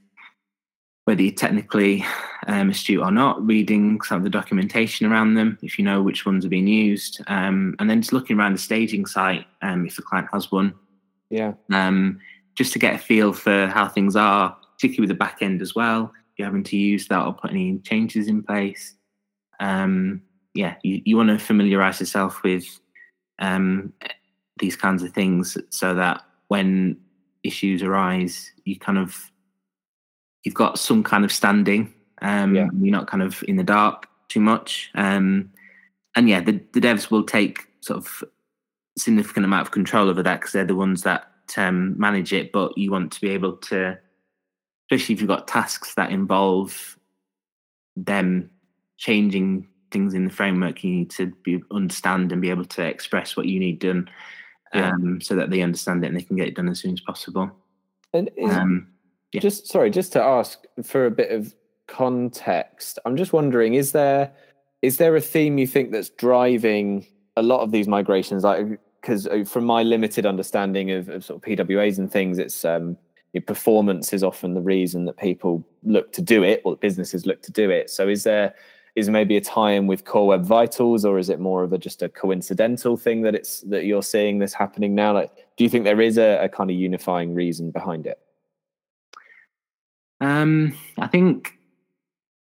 [1.05, 2.05] whether you're technically
[2.47, 6.25] um, astute or not, reading some of the documentation around them, if you know which
[6.25, 9.97] ones are being used, um, and then just looking around the staging site, um, if
[9.97, 10.73] the client has one,
[11.31, 12.21] yeah um,
[12.55, 15.75] just to get a feel for how things are, particularly with the back end as
[15.75, 16.13] well.
[16.33, 18.95] If you're having to use that or put any changes in place,
[19.61, 20.23] um,
[20.55, 22.65] yeah, you, you want to familiarize yourself with
[23.39, 23.93] um,
[24.59, 26.99] these kinds of things so that when
[27.43, 29.31] issues arise, you kind of
[30.45, 31.93] you've got some kind of standing.
[32.21, 32.69] Um, Yeah.
[32.81, 34.91] You're not kind of in the dark too much.
[34.95, 35.51] Um,
[36.15, 38.25] and yeah, the, the devs will take sort of
[38.99, 42.53] significant amount of control over that because they're the ones that um, manage it.
[42.53, 43.99] But you want to be able to,
[44.91, 46.99] especially if you've got tasks that involve
[47.97, 48.51] them
[48.99, 53.37] changing things in the framework, you need to be understand and be able to express
[53.37, 54.09] what you need done,
[54.75, 54.91] Yeah.
[54.91, 57.01] um, so that they understand it and they can get it done as soon as
[57.01, 57.51] possible.
[58.15, 58.89] and is, Um,
[59.33, 59.41] yeah.
[59.41, 61.55] just sorry just to ask for a bit of
[61.87, 64.31] context i'm just wondering is there
[64.83, 69.29] is there a theme you think that's driving a lot of these migrations like because
[69.51, 72.97] from my limited understanding of, of sort of pwas and things it's um
[73.41, 77.53] performance is often the reason that people look to do it or businesses look to
[77.53, 77.89] do it.
[77.89, 78.55] So is there
[78.95, 82.03] is maybe a tie-in with core web vitals or is it more of a just
[82.03, 85.15] a coincidental thing that it's that you're seeing this happening now?
[85.15, 88.19] Like do you think there is a, a kind of unifying reason behind it?
[90.21, 91.59] Um, I think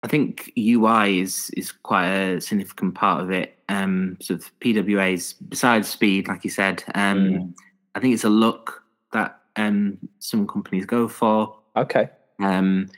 [0.02, 3.58] I think UI is is quite a significant part of it.
[3.68, 6.84] Um, sort of PWAs besides speed, like you said.
[6.94, 7.54] Um, Mm.
[7.94, 11.58] I think it's a look that um some companies go for.
[11.76, 12.08] okay
[12.40, 12.88] Um,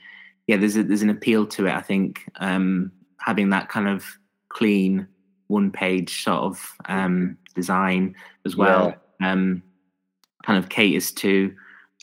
[0.47, 1.73] yeah, there's a, there's an appeal to it.
[1.73, 4.05] I think um, having that kind of
[4.49, 5.07] clean
[5.47, 9.31] one page sort of um, design as well yeah.
[9.31, 9.63] um,
[10.43, 11.53] kind of caters to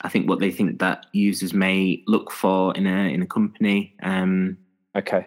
[0.03, 3.95] I think what they think that users may look for in a in a company.
[4.03, 4.57] Um,
[4.99, 5.27] okay.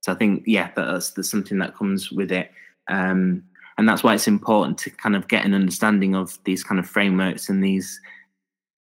[0.00, 2.50] So I think yeah, that's that's something that comes with it,
[2.88, 3.44] um,
[3.78, 6.88] and that's why it's important to kind of get an understanding of these kind of
[6.88, 8.00] frameworks and these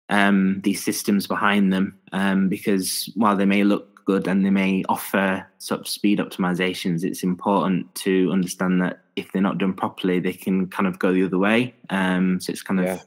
[0.08, 4.82] um, these systems behind them, um, because while they may look good and they may
[4.88, 10.20] offer sort of speed optimizations, it's important to understand that if they're not done properly,
[10.20, 11.74] they can kind of go the other way.
[11.90, 12.98] Um, so it's kind of yeah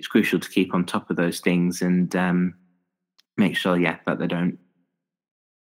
[0.00, 2.54] it's crucial to keep on top of those things and um,
[3.36, 4.58] make sure, yeah, that they don't.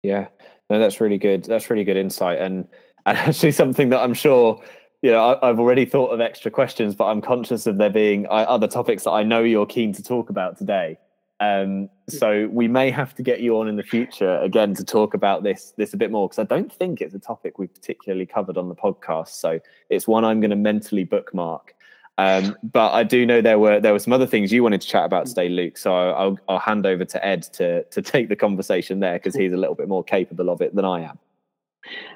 [0.04, 0.28] Yeah,
[0.70, 1.44] no, that's really good.
[1.44, 2.66] That's really good insight, and
[3.07, 4.62] and actually something that I'm sure
[5.02, 8.26] you know I, have already thought of extra questions, but I'm conscious of there being
[8.26, 10.98] uh, other topics that I know you're keen to talk about today.
[11.40, 15.14] Um, so we may have to get you on in the future again to talk
[15.14, 18.26] about this this a bit more because I don't think it's a topic we've particularly
[18.26, 19.28] covered on the podcast.
[19.28, 21.74] So it's one I'm going to mentally bookmark
[22.18, 24.88] um, but I do know there were there were some other things you wanted to
[24.88, 25.78] chat about today, Luke.
[25.78, 29.52] So I'll I'll hand over to Ed to to take the conversation there because he's
[29.52, 31.18] a little bit more capable of it than I am.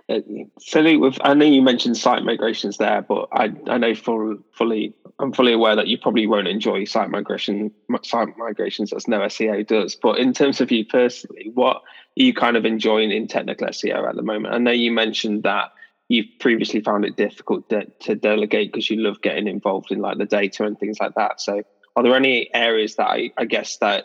[0.09, 0.19] Uh,
[0.59, 4.39] so Luke, with, I know you mentioned site migrations there, but I I know full,
[4.53, 7.71] fully I'm fully aware that you probably won't enjoy site migration
[8.03, 9.95] site migrations as no SEO does.
[9.95, 11.83] But in terms of you personally, what are
[12.17, 14.53] you kind of enjoying in technical SEO at the moment?
[14.53, 15.71] I know you mentioned that
[16.13, 20.19] you've previously found it difficult de- to delegate because you love getting involved in like
[20.19, 21.41] the data and things like that.
[21.41, 21.63] So,
[21.97, 24.05] are there any areas that I, I guess that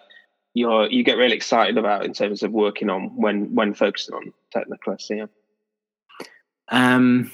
[0.54, 4.32] you're you get really excited about in terms of working on when when focusing on
[4.54, 5.28] technical SEO?
[6.70, 7.30] Um,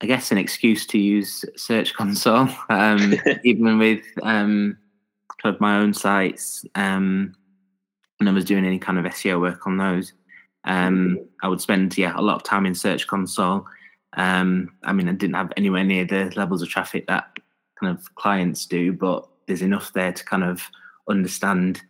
[0.00, 3.14] I guess an excuse to use Search Console, um,
[3.44, 4.78] even with um,
[5.42, 6.64] kind of my own sites.
[6.76, 7.34] Um,
[8.18, 10.12] when I was doing any kind of SEO work on those,
[10.64, 13.66] um, I would spend yeah a lot of time in Search Console
[14.14, 17.38] um, I mean, I didn't have anywhere near the levels of traffic that
[17.78, 20.62] kind of clients do, but there's enough there to kind of
[21.08, 21.82] understand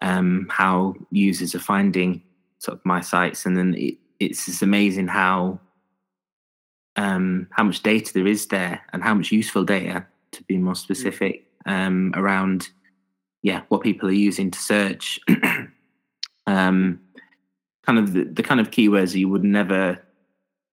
[0.00, 2.22] um, how users are finding
[2.58, 5.60] sort of my sites, and then it, it's just amazing how
[6.96, 10.74] um, how much data there is there, and how much useful data, to be more
[10.74, 12.70] specific, um, around
[13.42, 15.20] yeah what people are using to search.
[16.46, 17.00] um,
[17.84, 19.98] kind of the, the kind of keywords you would never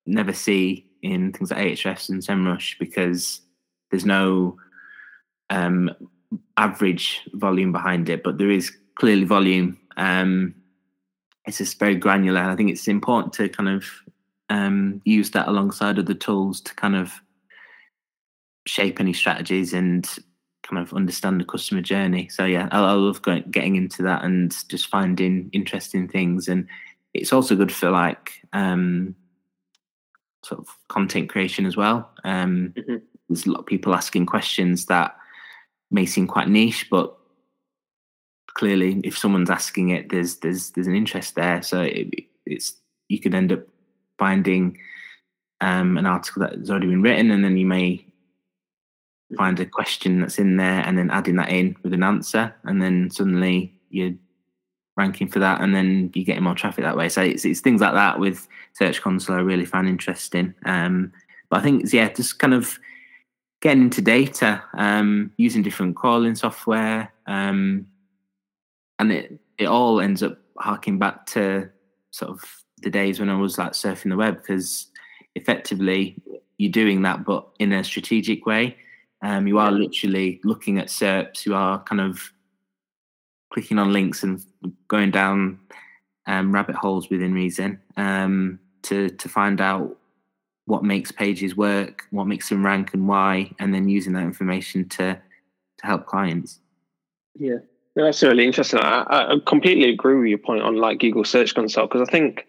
[0.10, 3.42] never see in things like Ahrefs and SEMrush because
[3.90, 4.58] there's no
[5.50, 5.92] um,
[6.58, 9.78] average volume behind it, but there is clearly volume.
[9.98, 10.56] Um,
[11.46, 12.42] it's just very granular.
[12.42, 13.86] And I think it's important to kind of
[14.50, 17.14] um, use that alongside of the tools to kind of
[18.66, 20.08] shape any strategies and
[20.64, 22.30] kind of understand the customer journey.
[22.30, 26.48] So yeah, I, I love going, getting into that and just finding interesting things.
[26.48, 26.68] And
[27.14, 29.16] it's also good for like um,
[30.44, 32.10] sort of content creation as well.
[32.24, 32.98] Um, mm-hmm.
[33.28, 35.16] There's a lot of people asking questions that
[35.92, 37.16] may seem quite niche, but
[38.48, 41.62] clearly, if someone's asking it, there's there's there's an interest there.
[41.62, 42.08] So it,
[42.46, 42.76] it's
[43.08, 43.62] you could end up
[44.18, 44.78] finding
[45.62, 48.06] um, an article that has already been written, and then you may
[49.38, 52.82] find a question that's in there, and then adding that in with an answer, and
[52.82, 54.14] then suddenly you're
[55.00, 57.10] ranking for that, and then you get more traffic that way.
[57.10, 60.54] So it's, it's things like that with Search Console I really find interesting.
[60.66, 61.12] Um,
[61.50, 62.78] but I think it's, yeah, just kind of
[63.62, 67.88] getting into data, um, using different crawling software, um,
[69.00, 71.70] and it it all ends up harking back to
[72.12, 72.44] sort of
[72.84, 74.88] the days when I was like surfing the web because
[75.36, 76.16] effectively
[76.58, 78.78] you're doing that, but in a strategic way.
[79.22, 81.46] Um, you are literally looking at SERPs.
[81.46, 82.32] You are kind of
[83.52, 84.44] clicking on links and
[84.88, 85.60] going down
[86.28, 89.98] um, rabbit holes within Reason um, to to find out
[90.66, 94.88] what makes pages work, what makes them rank, and why, and then using that information
[94.90, 95.20] to
[95.78, 96.60] to help clients.
[97.36, 97.58] Yeah,
[97.96, 98.80] that's really interesting.
[98.80, 102.46] I, I completely agree with your point on like Google Search Console because I think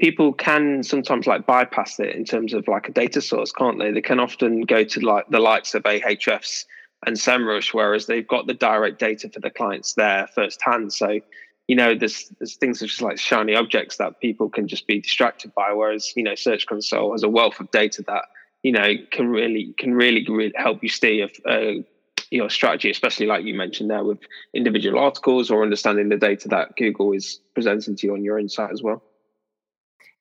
[0.00, 3.92] people can sometimes like bypass it in terms of like a data source, can't they?
[3.92, 6.64] They can often go to like the likes of Ahrefs
[7.06, 10.92] and SEMrush, whereas they've got the direct data for the clients there firsthand.
[10.92, 11.20] So,
[11.68, 15.00] you know, there's there's things such as like shiny objects that people can just be
[15.00, 18.24] distracted by, whereas you know, Search Console has a wealth of data that
[18.62, 21.82] you know can really can really, really help you steer uh,
[22.30, 24.18] your strategy, especially like you mentioned there with
[24.54, 28.48] individual articles or understanding the data that Google is presenting to you on your own
[28.48, 29.02] site as well.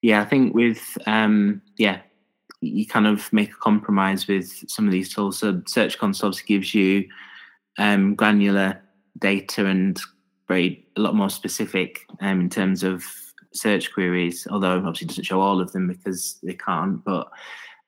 [0.01, 2.01] Yeah, I think with um, yeah
[2.61, 5.39] you kind of make a compromise with some of these tools.
[5.39, 7.07] So Search Console gives you
[7.77, 8.81] um, granular
[9.19, 9.99] data and
[10.47, 13.03] very a lot more specific um, in terms of
[13.53, 17.03] search queries, although obviously doesn't show all of them because they can't.
[17.03, 17.29] But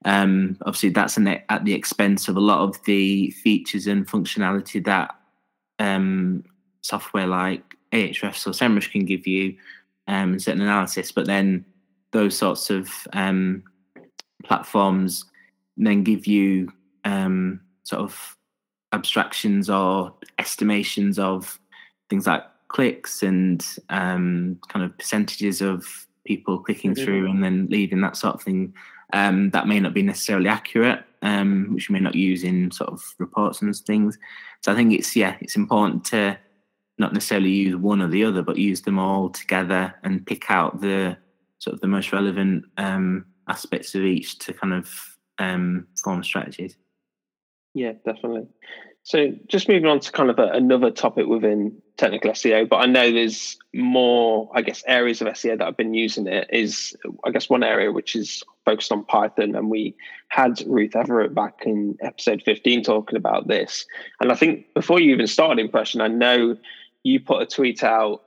[0.05, 4.83] um, obviously that's an, at the expense of a lot of the features and functionality
[4.85, 5.15] that
[5.79, 6.43] um,
[6.81, 9.55] software like Ahrefs or SEMrush can give you
[10.07, 11.11] um, certain analysis.
[11.11, 11.65] But then
[12.11, 13.63] those sorts of um,
[14.43, 15.25] platforms
[15.77, 16.71] then give you
[17.05, 18.37] um, sort of
[18.91, 21.59] abstractions or estimations of
[22.09, 27.03] things like clicks and um, kind of percentages of people clicking mm-hmm.
[27.03, 28.73] through and then leaving that sort of thing
[29.13, 32.89] um, that may not be necessarily accurate, um, which you may not use in sort
[32.91, 34.17] of reports and things.
[34.61, 36.37] So I think it's yeah, it's important to
[36.97, 40.81] not necessarily use one or the other, but use them all together and pick out
[40.81, 41.17] the
[41.59, 46.75] sort of the most relevant um, aspects of each to kind of um, form strategies.
[47.73, 48.47] Yeah, definitely.
[49.03, 52.85] So just moving on to kind of a, another topic within technical SEO, but I
[52.85, 57.31] know there's more, I guess, areas of SEO that I've been using it is, I
[57.31, 59.55] guess, one area which is focused on Python.
[59.55, 59.95] And we
[60.29, 63.85] had Ruth Everett back in episode 15 talking about this.
[64.21, 66.55] And I think before you even started Impression, I know
[67.03, 68.23] you put a tweet out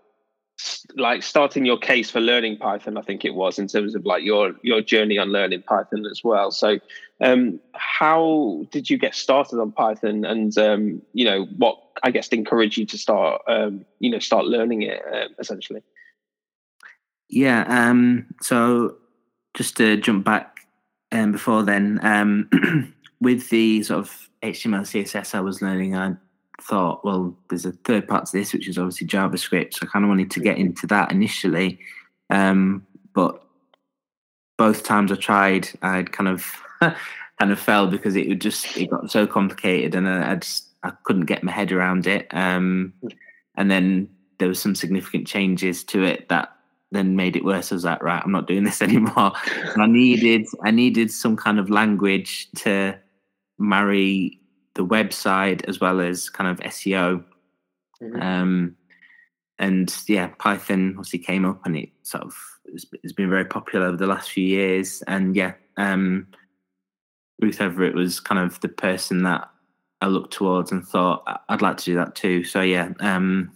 [0.96, 4.22] like starting your case for learning python i think it was in terms of like
[4.22, 6.50] your your journey on learning python as well.
[6.50, 6.78] So
[7.20, 10.24] um how did you get started on python?
[10.24, 14.46] And um you know what i guess encouraged you to start um you know start
[14.46, 15.82] learning it uh, essentially?
[17.28, 18.96] Yeah um so
[19.54, 20.61] just to jump back
[21.12, 26.14] um before then um with the sort of html css i was learning i
[26.61, 29.74] thought, well, there's a third part to this, which is obviously JavaScript.
[29.74, 31.78] So I kind of wanted to get into that initially.
[32.30, 33.42] Um, but
[34.57, 38.90] both times I tried, I'd kind of kind of fell because it would just it
[38.90, 42.26] got so complicated and I, I just I couldn't get my head around it.
[42.32, 42.92] Um,
[43.57, 46.52] and then there was some significant changes to it that
[46.92, 47.72] then made it worse.
[47.72, 49.32] I was like, right, I'm not doing this anymore.
[49.74, 52.98] and I needed I needed some kind of language to
[53.59, 54.40] marry
[54.76, 57.24] the website as well as kind of SEO.
[58.00, 58.22] Mm-hmm.
[58.22, 58.76] Um,
[59.58, 62.34] and yeah, Python obviously came up and it sort of
[62.66, 65.02] it's been very popular over the last few years.
[65.06, 66.26] And yeah, um,
[67.40, 69.48] Ruth Everett was kind of the person that
[70.00, 72.44] I looked towards and thought I'd like to do that too.
[72.44, 73.50] So yeah, um,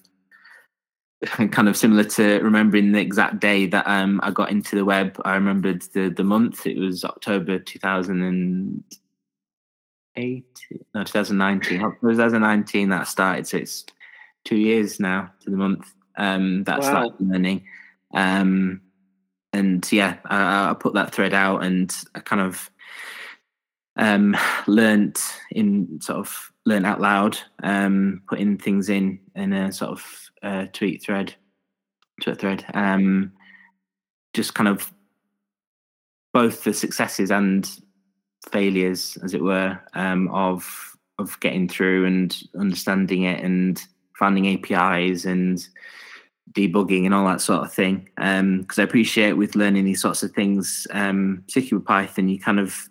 [1.51, 5.21] kind of similar to remembering the exact day that um, I got into the web.
[5.25, 6.67] I remembered the the month.
[6.67, 8.83] It was October two thousand and
[10.21, 10.61] eight,
[10.95, 11.81] no, 2019.
[11.81, 13.47] 2019 that started.
[13.47, 13.85] So it's
[14.45, 16.89] two years now to the month um, that wow.
[16.89, 17.65] started learning.
[18.15, 18.83] Um,
[19.53, 22.71] and yeah, I, I, put that thread out and I kind of
[23.97, 29.91] um, learned in sort of learn out loud, um, putting things in in a sort
[29.91, 31.35] of uh, tweet thread,
[32.21, 32.65] tweet thread.
[32.75, 33.33] Um,
[34.33, 34.93] just kind of
[36.33, 37.69] both the successes and
[38.49, 43.83] failures, as it were, um, of of getting through and understanding it and
[44.19, 45.69] finding APIs and
[46.53, 48.09] debugging and all that sort of thing.
[48.17, 52.41] Because um, I appreciate with learning these sorts of things, um, particularly with Python, you
[52.41, 52.89] kind of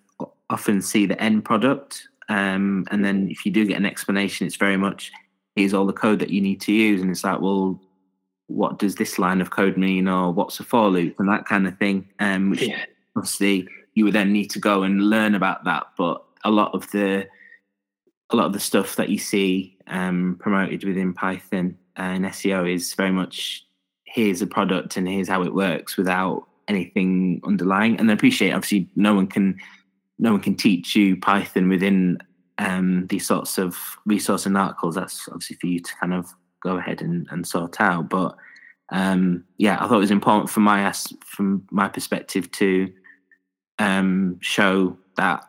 [0.49, 4.55] often see the end product, um, and then if you do get an explanation, it's
[4.55, 5.11] very much
[5.55, 7.79] here's all the code that you need to use, and it's like, well,
[8.47, 11.67] what does this line of code mean, or what's a for loop, and that kind
[11.67, 12.07] of thing.
[12.19, 12.85] Um, which yeah.
[13.15, 13.67] obviously
[13.99, 15.87] you would then need to go and learn about that.
[15.97, 17.27] But a lot of the
[18.29, 22.93] a lot of the stuff that you see um, promoted within Python and SEO is
[22.93, 23.65] very much
[24.05, 27.99] here's a product and here's how it works without anything underlying.
[27.99, 29.57] And I appreciate obviously no one can
[30.17, 32.19] no one can teach you Python within
[32.57, 33.75] um, these sorts of
[34.05, 34.95] resource and articles.
[34.95, 36.33] That's obviously for you to kind of
[36.63, 38.09] go ahead and, and sort out.
[38.09, 38.37] But
[38.93, 40.93] um, yeah, I thought it was important from my
[41.25, 42.93] from my perspective to
[43.79, 45.43] um, show that,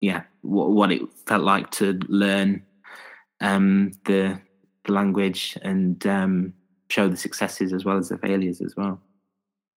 [0.00, 2.62] yeah, what, what it felt like to learn
[3.40, 4.40] um, the,
[4.84, 6.52] the language and um,
[6.90, 9.00] show the successes as well as the failures as well.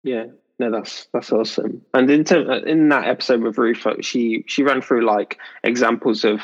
[0.04, 0.26] Yeah,
[0.60, 1.82] no, that's that's awesome.
[1.94, 6.42] And in term, in that episode with Ruth, she she ran through like examples of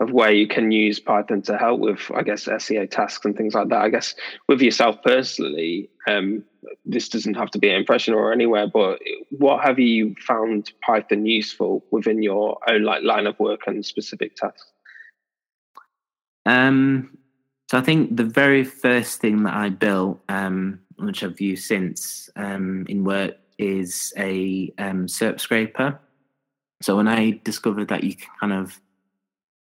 [0.00, 3.54] of where you can use Python to help with, I guess, SEO tasks and things
[3.54, 3.82] like that.
[3.82, 4.14] I guess
[4.48, 6.44] with yourself personally, um,
[6.84, 11.26] this doesn't have to be an impression or anywhere, but what have you found Python
[11.26, 14.72] useful within your own like line of work and specific tasks?
[16.46, 17.18] Um,
[17.70, 22.30] so I think the very first thing that I built, um, which I've used since
[22.36, 25.98] um, in work, is a um, SERP scraper.
[26.80, 28.80] So when I discovered that you can kind of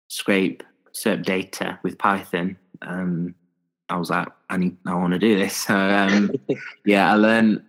[0.08, 3.36] scrape SERP data with Python, um,
[3.89, 5.55] I was like, I need, I want to do this.
[5.55, 6.32] So um,
[6.86, 7.64] yeah, I learned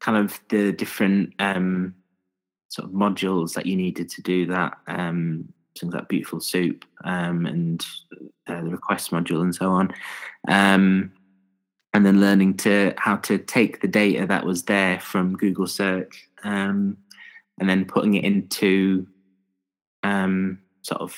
[0.00, 1.94] kind of the different um,
[2.68, 4.78] sort of modules that you needed to do that.
[4.86, 7.84] Um, things like Beautiful Soup um, and
[8.46, 9.92] uh, the request module and so on.
[10.48, 11.12] Um,
[11.94, 16.28] and then learning to how to take the data that was there from Google search
[16.44, 16.96] um,
[17.58, 19.06] and then putting it into
[20.02, 21.16] um, sort of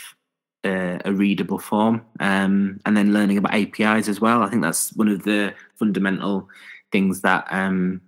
[0.64, 4.42] a, a readable form um, and then learning about APIs as well.
[4.42, 6.48] I think that's one of the fundamental
[6.92, 8.00] things that um,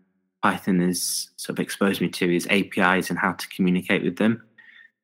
[0.42, 4.42] Python has sort of exposed me to is APIs and how to communicate with them.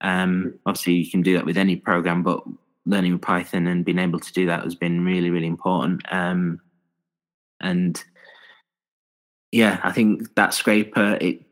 [0.00, 2.42] Um, obviously, you can do that with any program, but
[2.86, 6.02] learning Python and being able to do that has been really, really important.
[6.10, 6.60] Um,
[7.60, 8.02] and
[9.52, 11.42] yeah, I think that scraper it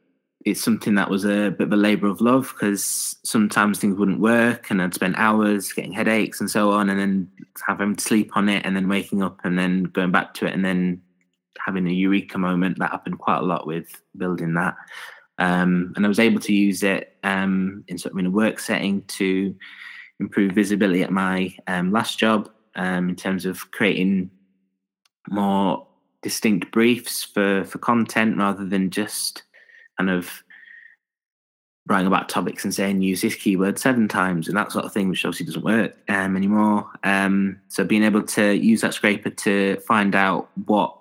[0.46, 4.20] it's something that was a bit of a labor of love because sometimes things wouldn't
[4.20, 7.28] work and I'd spend hours getting headaches and so on, and then
[7.66, 10.54] having to sleep on it and then waking up and then going back to it
[10.54, 11.02] and then
[11.58, 12.78] having a eureka moment.
[12.78, 14.76] That happened quite a lot with building that.
[15.38, 18.60] Um, and I was able to use it um, in sort of in a work
[18.60, 19.52] setting to
[20.20, 24.30] improve visibility at my um, last job um, in terms of creating
[25.28, 25.88] more
[26.22, 29.42] distinct briefs for for content rather than just
[29.98, 30.42] kind of
[31.88, 35.08] writing about topics and saying use this keyword seven times and that sort of thing,
[35.08, 36.90] which obviously doesn't work um, anymore.
[37.04, 40.96] Um, so being able to use that scraper to find out what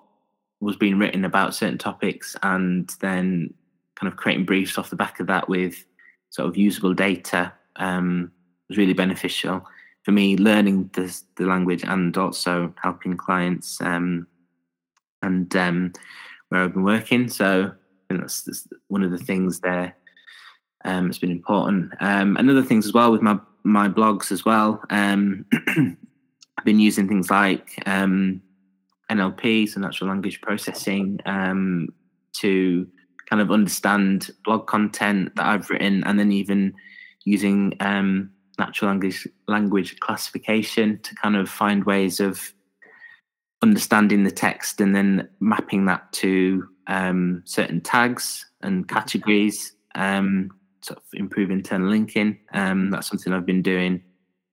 [0.60, 3.52] was being written about certain topics and then
[3.96, 5.84] kind of creating briefs off the back of that with
[6.30, 8.30] sort of usable data um,
[8.68, 9.66] was really beneficial
[10.04, 14.26] for me learning the, the language and also helping clients um,
[15.22, 15.92] and um,
[16.48, 17.28] where I've been working.
[17.28, 17.72] So
[18.08, 19.96] that's, that's, one of the things there.
[20.84, 21.92] Um, it's been important.
[22.00, 24.80] Um, and other things as well with my my blogs as well.
[24.90, 25.44] Um,
[26.58, 28.40] I've been using things like um,
[29.10, 31.88] NLP, so natural language processing, um,
[32.34, 32.86] to
[33.28, 36.74] kind of understand blog content that I've written, and then even
[37.24, 42.52] using um, natural language language classification to kind of find ways of
[43.62, 50.50] understanding the text and then mapping that to um, certain tags and categories, um,
[50.82, 52.38] sort of improve internal linking.
[52.52, 54.02] Um, that's something I've been doing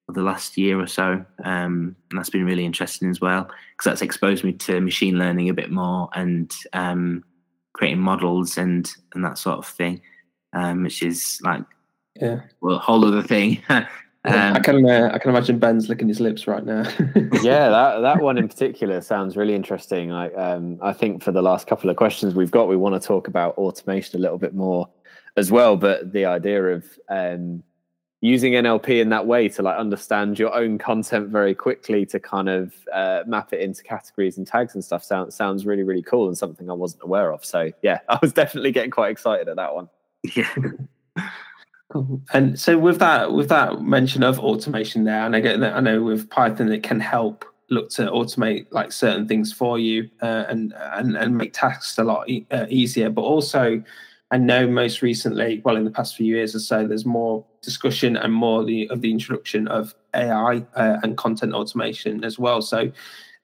[0.06, 3.86] for the last year or so, um, and that's been really interesting as well because
[3.86, 7.24] that's exposed me to machine learning a bit more and um,
[7.74, 10.02] creating models and and that sort of thing,
[10.54, 11.64] um, which is like
[12.20, 13.62] yeah, well, a whole other thing.
[14.26, 16.84] Um, I can uh, I can imagine Ben's licking his lips right now.
[17.42, 20.10] yeah, that that one in particular sounds really interesting.
[20.10, 23.06] Like, um, I think for the last couple of questions we've got, we want to
[23.06, 24.88] talk about automation a little bit more
[25.36, 25.76] as well.
[25.76, 27.64] But the idea of um,
[28.22, 32.48] using NLP in that way to like understand your own content very quickly to kind
[32.48, 36.28] of uh, map it into categories and tags and stuff sounds sounds really really cool
[36.28, 37.44] and something I wasn't aware of.
[37.44, 39.90] So yeah, I was definitely getting quite excited at that one.
[40.34, 40.56] Yeah.
[41.94, 42.22] Cool.
[42.34, 45.80] And so with that with that mention of automation there, and I get that I
[45.80, 50.46] know with Python it can help look to automate like certain things for you uh,
[50.50, 53.12] and, and and make tasks a lot e- uh, easier.
[53.12, 53.84] But also,
[54.32, 58.18] I know most recently, well, in the past few years or so, there's more discussion
[58.18, 62.64] and more the, of the introduction of AI uh, and content automation as well.
[62.64, 62.92] So,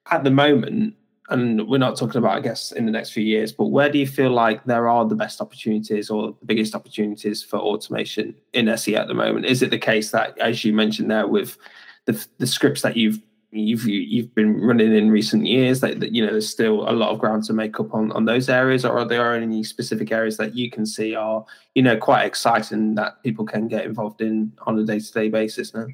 [0.09, 0.95] at the moment,
[1.30, 3.99] and we're not talking about, I guess, in the next few years, but where do
[3.99, 8.67] you feel like there are the best opportunities or the biggest opportunities for automation in
[8.69, 9.45] SE at the moment?
[9.45, 11.57] Is it the case that, as you mentioned there, with
[12.05, 13.19] the, the scripts that you've
[13.51, 17.09] you've you've been running in recent years that, that, you know there's still a lot
[17.09, 20.38] of ground to make up on on those areas or are there any specific areas
[20.38, 24.53] that you can see are you know quite exciting that people can get involved in
[24.67, 25.88] on a day-to-day basis now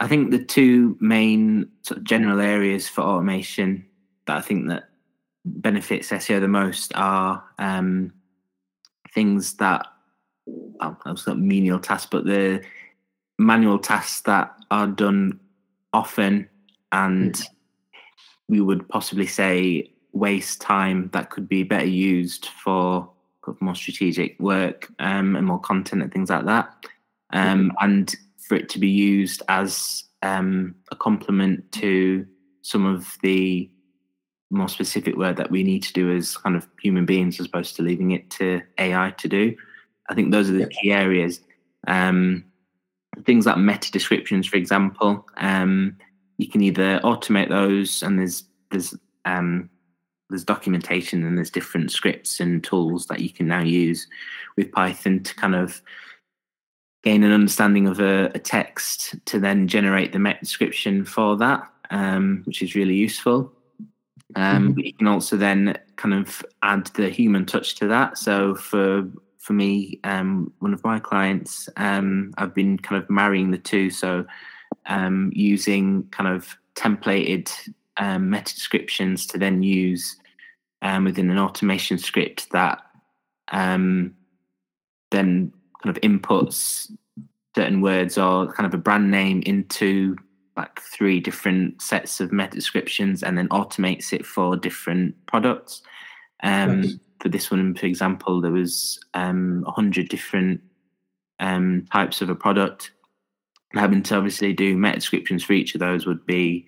[0.00, 3.86] I think the two main sort of general areas for automation
[4.26, 4.84] that I think that
[5.44, 8.12] benefits SEO the most are um,
[9.14, 9.86] things that
[10.46, 12.62] well, I was not menial tasks, but the
[13.38, 15.38] manual tasks that are done
[15.92, 16.48] often
[16.92, 17.46] and mm.
[18.48, 23.10] we would possibly say waste time that could be better used for
[23.60, 26.72] more strategic work um, and more content and things like that.
[27.32, 28.14] Um, and
[28.50, 32.26] for it to be used as um, a complement to
[32.62, 33.70] some of the
[34.50, 37.76] more specific work that we need to do as kind of human beings as opposed
[37.76, 39.54] to leaving it to AI to do.
[40.08, 41.38] I think those are the key areas.
[41.86, 42.44] Um,
[43.24, 45.96] things like meta descriptions, for example, um,
[46.36, 48.42] you can either automate those, and there's
[48.72, 48.96] there's
[49.26, 49.70] um,
[50.28, 54.08] there's documentation and there's different scripts and tools that you can now use
[54.56, 55.80] with Python to kind of
[57.02, 61.70] gain an understanding of a, a text to then generate the meta description for that,
[61.90, 63.52] um, which is really useful.
[64.36, 64.80] Um, mm-hmm.
[64.80, 68.18] You can also then kind of add the human touch to that.
[68.18, 73.50] So for for me, um, one of my clients, um, I've been kind of marrying
[73.50, 73.88] the two.
[73.88, 74.26] So
[74.86, 77.50] um, using kind of templated
[77.96, 80.16] um, meta descriptions to then use
[80.82, 82.82] um, within an automation script that
[83.50, 84.14] um,
[85.10, 85.52] then
[85.82, 86.90] kind of inputs
[87.56, 90.16] certain words or kind of a brand name into
[90.56, 95.82] like three different sets of meta descriptions and then automates it for different products.
[96.42, 100.60] Um, nice for this one, for example, there was um, 100 different
[101.38, 102.92] um, types of a product.
[103.74, 106.66] Having to obviously do meta descriptions for each of those would be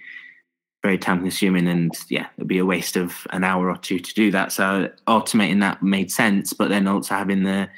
[0.83, 4.15] very time consuming and yeah, it'd be a waste of an hour or two to
[4.15, 4.53] do that.
[4.53, 7.69] So automating that made sense, but then also having the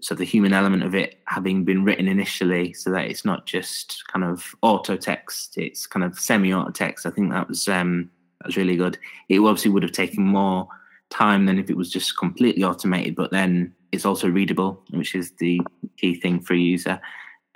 [0.00, 4.04] so the human element of it having been written initially so that it's not just
[4.08, 7.06] kind of auto text, it's kind of semi auto text.
[7.06, 8.10] I think that was um
[8.40, 8.98] that was really good.
[9.28, 10.68] It obviously would have taken more
[11.10, 15.32] time than if it was just completely automated, but then it's also readable, which is
[15.38, 15.60] the
[15.96, 17.00] key thing for a user.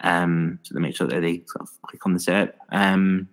[0.02, 3.28] Um, so they make sure that they sort of click on the SERP um,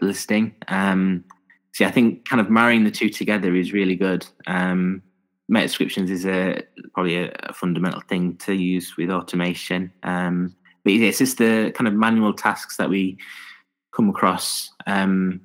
[0.00, 0.54] listing.
[0.68, 1.24] Um,
[1.72, 4.26] see, I think kind of marrying the two together is really good.
[4.46, 5.02] Um,
[5.48, 9.92] meta descriptions is a probably a, fundamental thing to use with automation.
[10.02, 13.18] Um, but it's just the kind of manual tasks that we
[13.92, 15.40] come across um,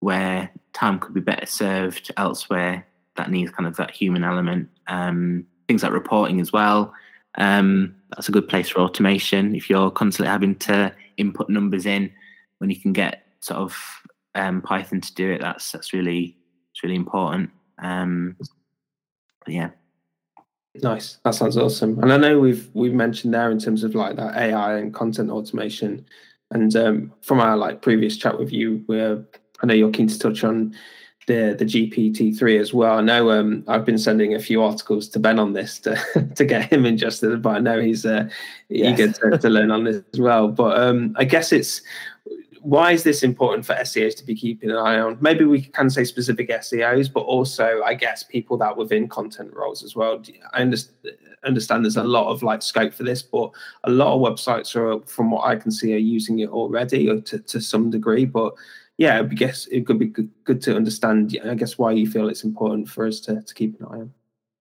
[0.00, 4.68] where time could be better served elsewhere that needs kind of that human element.
[4.88, 6.92] Um, things like reporting as well.
[7.36, 9.54] Um, that's a good place for automation.
[9.54, 12.12] If you're constantly having to input numbers in,
[12.58, 13.76] when you can get sort of
[14.34, 16.36] um, Python to do it, that's that's really
[16.72, 17.50] it's really important.
[17.78, 18.36] Um,
[19.46, 19.70] yeah.
[20.82, 21.18] Nice.
[21.24, 21.98] That sounds awesome.
[22.00, 25.30] And I know we've we've mentioned there in terms of like that AI and content
[25.30, 26.04] automation.
[26.50, 29.24] And um, from our like previous chat with you, we're
[29.62, 30.74] I know you're keen to touch on
[31.26, 32.98] the the GPT three as well.
[32.98, 35.96] I know um, I've been sending a few articles to Ben on this to
[36.34, 38.28] to get him interested, but I know he's uh,
[38.68, 38.98] yes.
[38.98, 40.48] eager to, to, learn on this as well.
[40.48, 41.82] But um, I guess it's
[42.64, 45.18] why is this important for SEOs to be keeping an eye on?
[45.20, 49.84] Maybe we can say specific SEOs, but also I guess people that within content roles
[49.84, 50.22] as well.
[50.54, 53.50] I understand there's a lot of like scope for this, but
[53.84, 57.20] a lot of websites are, from what I can see, are using it already or
[57.20, 58.24] to, to some degree.
[58.24, 58.54] But
[58.96, 61.38] yeah, I guess it could be good, good to understand.
[61.44, 64.14] I guess why you feel it's important for us to, to keep an eye on.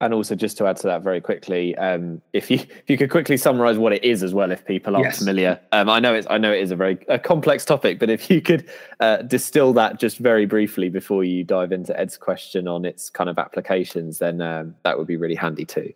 [0.04, 3.10] And also, just to add to that very quickly, um, if you if you could
[3.10, 5.20] quickly summarize what it is as well, if people aren't yes.
[5.20, 8.10] familiar, um, I know it's I know it is a very a complex topic, but
[8.10, 12.68] if you could uh, distill that just very briefly before you dive into Ed's question
[12.68, 15.94] on its kind of applications, then um, that would be really handy too.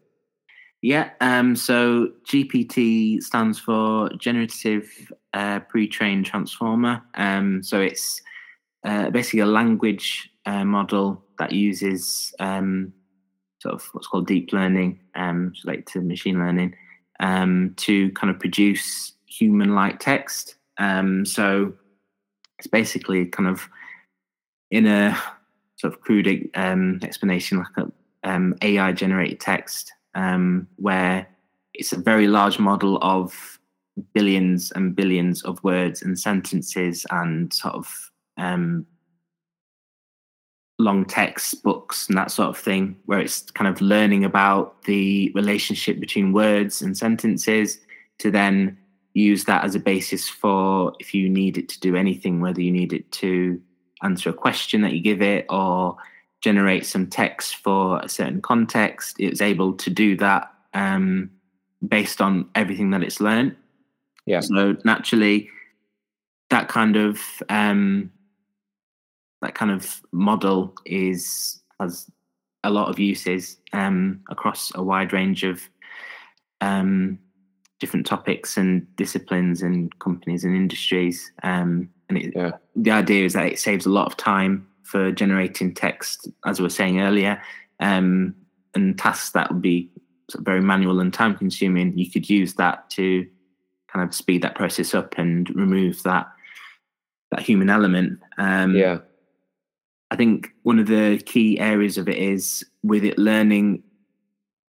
[0.81, 1.09] Yeah.
[1.21, 4.87] Um, so GPT stands for Generative
[5.33, 7.01] uh, Pre-trained Transformer.
[7.15, 8.21] Um, so it's
[8.83, 12.93] uh, basically a language uh, model that uses um,
[13.59, 16.75] sort of what's called deep learning, um, related to machine learning,
[17.19, 20.55] um, to kind of produce human-like text.
[20.77, 21.73] Um, so
[22.59, 23.67] it's basically kind of
[24.71, 25.17] in a
[25.77, 31.27] sort of crude um, explanation, like a um, AI-generated text, um, where
[31.73, 33.59] it's a very large model of
[34.13, 38.85] billions and billions of words and sentences and sort of um,
[40.79, 45.31] long text books and that sort of thing, where it's kind of learning about the
[45.33, 47.79] relationship between words and sentences
[48.19, 48.77] to then
[49.13, 52.71] use that as a basis for if you need it to do anything, whether you
[52.71, 53.59] need it to
[54.03, 55.97] answer a question that you give it or
[56.41, 59.15] generate some text for a certain context.
[59.17, 61.31] It's able to do that um,
[61.87, 63.55] based on everything that it's learned.
[64.27, 64.41] Yeah.
[64.41, 65.49] So naturally,
[66.49, 67.19] that kind of
[67.49, 68.11] um,
[69.41, 72.09] that kind of model is has
[72.63, 75.61] a lot of uses um, across a wide range of
[76.61, 77.19] um,
[77.79, 81.31] different topics and disciplines and companies and industries.
[81.43, 82.51] Um, and it, yeah.
[82.75, 86.63] the idea is that it saves a lot of time for generating text, as we
[86.63, 87.41] were saying earlier,
[87.79, 88.33] um,
[88.73, 89.91] and tasks that would be
[90.37, 91.97] very manual and time consuming.
[91.97, 93.27] You could use that to
[93.91, 96.27] kind of speed that process up and remove that
[97.31, 98.19] that human element.
[98.37, 98.99] Um, yeah.
[100.09, 103.83] I think one of the key areas of it is with it learning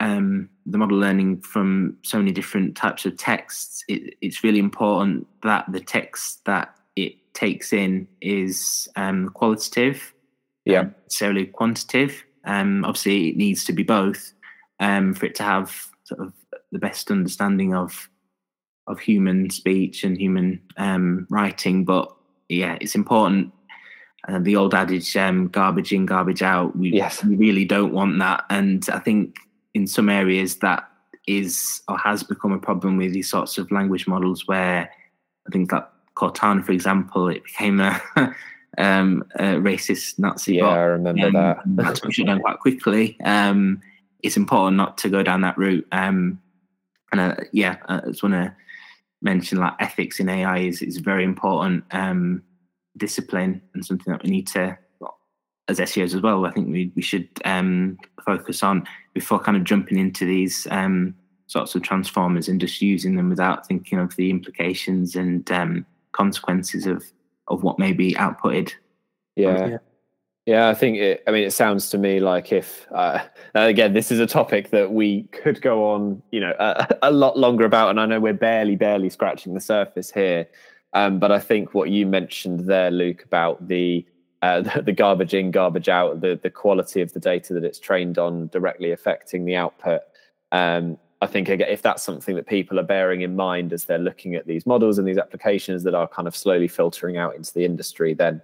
[0.00, 3.84] um, the model learning from so many different types of texts.
[3.88, 10.14] It, it's really important that the text that it takes in is um, qualitative,
[10.64, 12.22] yeah, necessarily quantitative.
[12.44, 14.32] Um, obviously, it needs to be both
[14.80, 16.32] um, for it to have sort of
[16.72, 18.08] the best understanding of
[18.86, 21.84] of human speech and human um, writing.
[21.84, 22.14] But
[22.48, 23.52] yeah, it's important
[24.28, 26.76] uh, the old adage, um, garbage in, garbage out.
[26.76, 27.24] We, yes.
[27.24, 28.44] we really don't want that.
[28.50, 29.36] And I think
[29.74, 30.88] in some areas that
[31.26, 34.90] is or has become a problem with these sorts of language models where
[35.46, 38.00] I think that Cortana, for example, it became a,
[38.78, 40.56] um, a racist Nazi.
[40.56, 41.58] Yeah, bot, I remember um, that.
[41.66, 43.18] that's shut down quite quickly.
[43.24, 43.80] Um,
[44.22, 45.86] it's important not to go down that route.
[45.92, 46.40] Um,
[47.12, 48.54] and uh, yeah, I just want to
[49.22, 52.42] mention like ethics in AI is is very important um,
[52.98, 54.76] discipline and something that we need to
[55.68, 56.46] as SEOs as well.
[56.46, 61.14] I think we we should um, focus on before kind of jumping into these um,
[61.46, 66.86] sorts of transformers and just using them without thinking of the implications and um, consequences
[66.86, 67.04] of
[67.48, 68.72] of what may be outputted.
[69.36, 69.66] Yeah.
[69.68, 69.78] yeah.
[70.46, 71.22] Yeah, I think it.
[71.26, 73.18] I mean, it sounds to me like if uh,
[73.54, 77.38] again, this is a topic that we could go on, you know, a, a, lot
[77.38, 80.48] longer about, and I know we're barely, barely scratching the surface here.
[80.92, 84.06] Um, but I think what you mentioned there, Luke, about the,
[84.42, 88.18] uh, the garbage in, garbage out, the the quality of the data that it's trained
[88.18, 90.02] on directly affecting the output.
[90.52, 94.36] Um, I think if that's something that people are bearing in mind as they're looking
[94.36, 97.64] at these models and these applications that are kind of slowly filtering out into the
[97.64, 98.40] industry, then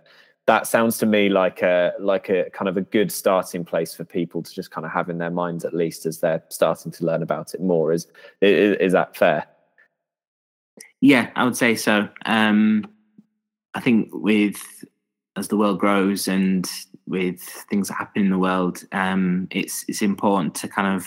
[0.46, 4.04] that sounds to me like a like a kind of a good starting place for
[4.04, 7.04] people to just kind of have in their minds at least as they're starting to
[7.04, 8.08] learn about it more is
[8.40, 9.46] is, is that fair
[11.00, 12.84] yeah i would say so um
[13.74, 14.84] i think with
[15.36, 16.70] as the world grows and
[17.06, 21.06] with things that happen in the world um it's it's important to kind of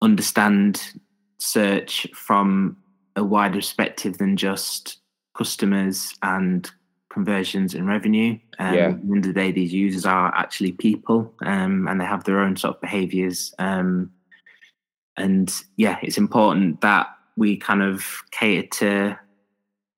[0.00, 0.92] understand
[1.38, 2.76] search from
[3.16, 4.98] a wider perspective than just
[5.36, 6.70] customers and
[7.10, 8.38] conversions and revenue.
[8.58, 8.88] Um, yeah.
[8.90, 12.24] At the end of the day, these users are actually people um, and they have
[12.24, 13.54] their own sort of behaviors.
[13.58, 14.12] Um,
[15.16, 17.08] and yeah, it's important that
[17.38, 19.18] we kind of cater to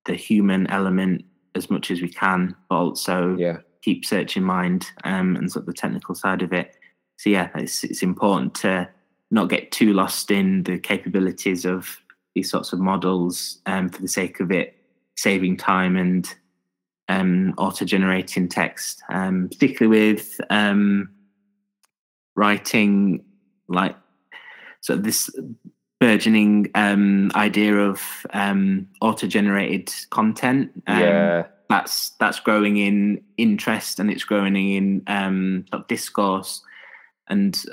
[0.05, 1.25] the human element
[1.55, 3.57] as much as we can, but also yeah.
[3.81, 6.75] keep search in mind um, and sort of the technical side of it.
[7.17, 8.87] So yeah, it's, it's important to
[9.31, 11.97] not get too lost in the capabilities of
[12.35, 14.75] these sorts of models um, for the sake of it
[15.15, 16.33] saving time and
[17.09, 21.09] um, auto-generating text, um, particularly with um,
[22.35, 23.23] writing
[23.67, 23.95] like
[24.81, 25.29] so this
[26.01, 28.01] burgeoning um, idea of
[28.33, 30.71] um, auto-generated content.
[30.87, 36.63] Um, yeah, that's that's growing in interest and it's growing in um, sort of discourse
[37.29, 37.63] and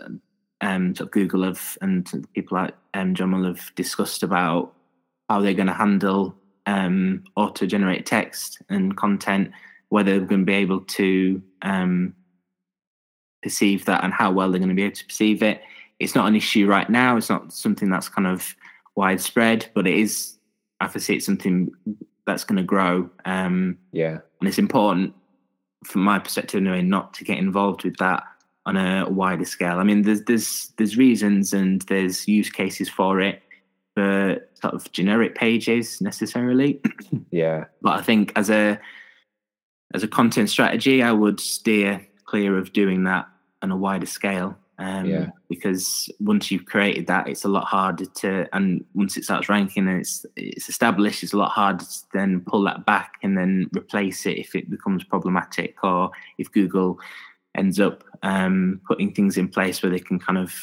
[0.60, 4.74] um, sort of Google have and people like um, Mueller have discussed about
[5.30, 9.52] how they're going to handle um, auto-generated text and content,
[9.88, 12.14] whether they're going to be able to um,
[13.42, 15.62] perceive that and how well they're going to be able to perceive it.
[16.00, 17.16] It's not an issue right now.
[17.16, 18.54] It's not something that's kind of
[18.94, 20.36] widespread, but it is,
[20.80, 21.70] I foresee it's something
[22.26, 23.10] that's going to grow.
[23.24, 24.18] Um, yeah.
[24.40, 25.14] And it's important
[25.84, 28.22] from my perspective, anyway, not to get involved with that
[28.66, 29.78] on a wider scale.
[29.78, 33.42] I mean, there's there's there's reasons and there's use cases for it
[33.94, 36.80] for sort of generic pages necessarily.
[37.30, 37.64] yeah.
[37.80, 38.78] But I think as a
[39.94, 43.26] as a content strategy, I would steer clear of doing that
[43.62, 44.56] on a wider scale.
[44.78, 45.30] Um, yeah.
[45.48, 49.88] Because once you've created that, it's a lot harder to, and once it starts ranking
[49.88, 53.68] and it's it's established, it's a lot harder to then pull that back and then
[53.76, 56.98] replace it if it becomes problematic or if Google
[57.56, 60.54] ends up um, putting things in place where they can kind of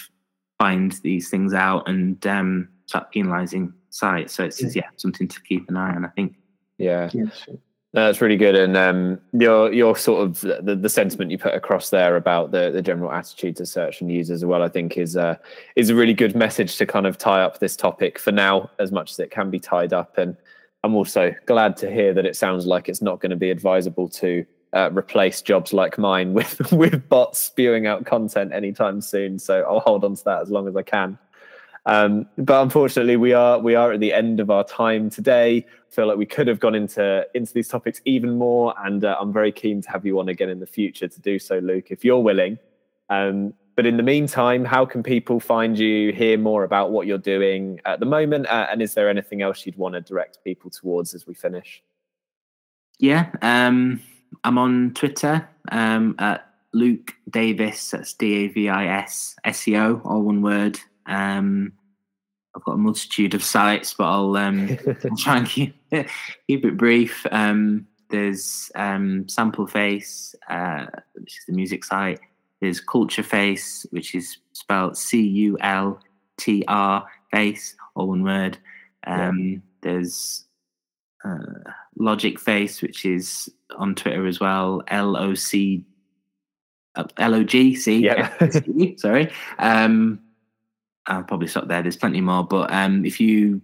[0.58, 4.34] find these things out and um, start penalising sites.
[4.34, 4.70] So it's yeah.
[4.76, 4.90] yeah.
[4.96, 6.06] something to keep an eye on.
[6.06, 6.36] I think.
[6.78, 7.10] Yeah.
[7.14, 7.58] yeah sure.
[7.96, 11.92] That's really good, and um, your your sort of the, the sentiment you put across
[11.92, 15.16] there about the, the general attitude to search and users as well, I think is
[15.16, 15.38] uh,
[15.78, 18.92] is a really good message to kind of tie up this topic for now, as
[18.92, 20.18] much as it can be tied up.
[20.18, 20.36] And
[20.84, 24.10] I'm also glad to hear that it sounds like it's not going to be advisable
[24.10, 29.40] to uh, replace jobs like mine with with bots spewing out content anytime soon.
[29.40, 31.18] So I'll hold on to that as long as I can.
[31.86, 35.66] Um, but unfortunately, we are we are at the end of our time today.
[35.90, 39.32] Feel like we could have gone into into these topics even more, and uh, I'm
[39.32, 42.04] very keen to have you on again in the future to do so, Luke, if
[42.04, 42.58] you're willing.
[43.10, 47.18] Um, but in the meantime, how can people find you, hear more about what you're
[47.18, 50.72] doing at the moment, uh, and is there anything else you'd want to direct people
[50.72, 51.84] towards as we finish?
[52.98, 54.02] Yeah, um,
[54.44, 57.92] I'm on Twitter um, at Luke Davis.
[57.92, 60.80] That's D A V I S SEO, all one word.
[61.06, 61.74] Um,
[62.56, 66.08] I've got a multitude of sites, but I'll, um, I'll try and keep it,
[66.48, 67.26] keep it brief.
[67.32, 72.20] Um, there's um, Sample Face, uh, which is the music site.
[72.62, 76.00] There's Culture Face, which is spelled C U L
[76.38, 78.58] T R Face, all one word.
[79.06, 79.58] Um, yeah.
[79.82, 80.46] There's
[81.26, 84.82] uh, Logic Face, which is on Twitter as well.
[84.88, 85.84] L O C
[86.96, 88.10] uh, L O G C.
[88.98, 89.32] Sorry.
[89.60, 90.22] Um,
[91.08, 91.82] I'll probably stop there.
[91.82, 93.62] There's plenty more, but um, if you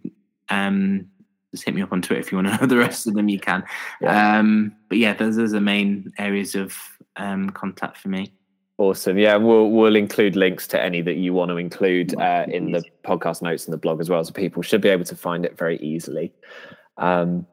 [0.49, 1.07] um,
[1.51, 3.29] just hit me up on Twitter if you want to know the rest of them,
[3.29, 3.63] you can.
[4.01, 4.39] Yeah.
[4.39, 6.77] Um, but yeah, those are the main areas of
[7.15, 8.33] um, contact for me.
[8.77, 9.17] Awesome.
[9.17, 12.83] Yeah, we'll we'll include links to any that you want to include uh, in the
[13.03, 15.55] podcast notes and the blog as well, so people should be able to find it
[15.55, 16.33] very easily.
[16.97, 17.45] Um,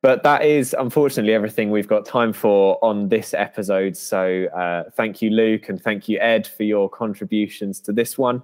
[0.00, 3.96] but that is unfortunately everything we've got time for on this episode.
[3.96, 8.42] So uh, thank you, Luke, and thank you, Ed, for your contributions to this one.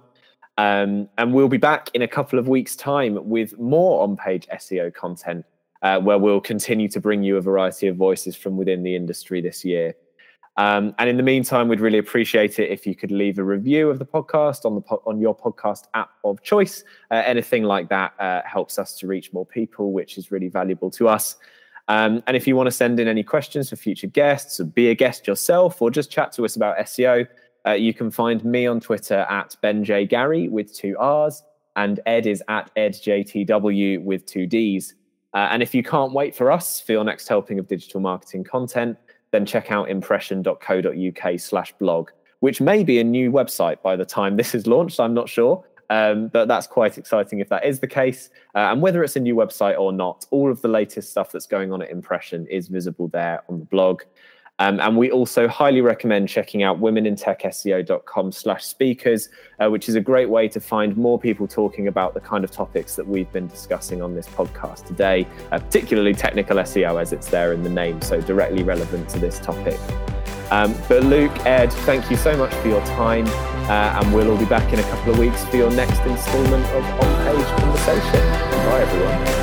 [0.57, 4.47] Um, and we'll be back in a couple of weeks' time with more on page
[4.53, 5.45] SEO content,
[5.81, 9.41] uh, where we'll continue to bring you a variety of voices from within the industry
[9.41, 9.95] this year.
[10.57, 13.89] Um, and in the meantime, we'd really appreciate it if you could leave a review
[13.89, 16.83] of the podcast on the po- on your podcast app of choice.
[17.09, 20.91] Uh, anything like that uh, helps us to reach more people, which is really valuable
[20.91, 21.37] to us.
[21.87, 24.89] Um, and if you want to send in any questions for future guests, or be
[24.89, 27.27] a guest yourself, or just chat to us about SEO,
[27.65, 31.43] uh, you can find me on Twitter at Ben J Garry with two R's,
[31.75, 34.95] and Ed is at EddJTW with two D's.
[35.33, 38.43] Uh, and if you can't wait for us for your next helping of digital marketing
[38.43, 38.97] content,
[39.31, 42.09] then check out impression.co.uk slash blog,
[42.41, 44.99] which may be a new website by the time this is launched.
[44.99, 45.65] I'm not sure.
[45.89, 48.29] Um, but that's quite exciting if that is the case.
[48.55, 51.45] Uh, and whether it's a new website or not, all of the latest stuff that's
[51.45, 54.01] going on at Impression is visible there on the blog.
[54.59, 59.29] Um, and we also highly recommend checking out womenintechseo.com slash speakers,
[59.59, 62.51] uh, which is a great way to find more people talking about the kind of
[62.51, 67.27] topics that we've been discussing on this podcast today, uh, particularly technical SEO as it's
[67.27, 69.79] there in the name, so directly relevant to this topic.
[70.51, 74.37] Um, but Luke, Ed, thank you so much for your time, uh, and we'll all
[74.37, 78.19] be back in a couple of weeks for your next instalment of On Page Conversation.
[78.69, 79.42] Bye, everyone.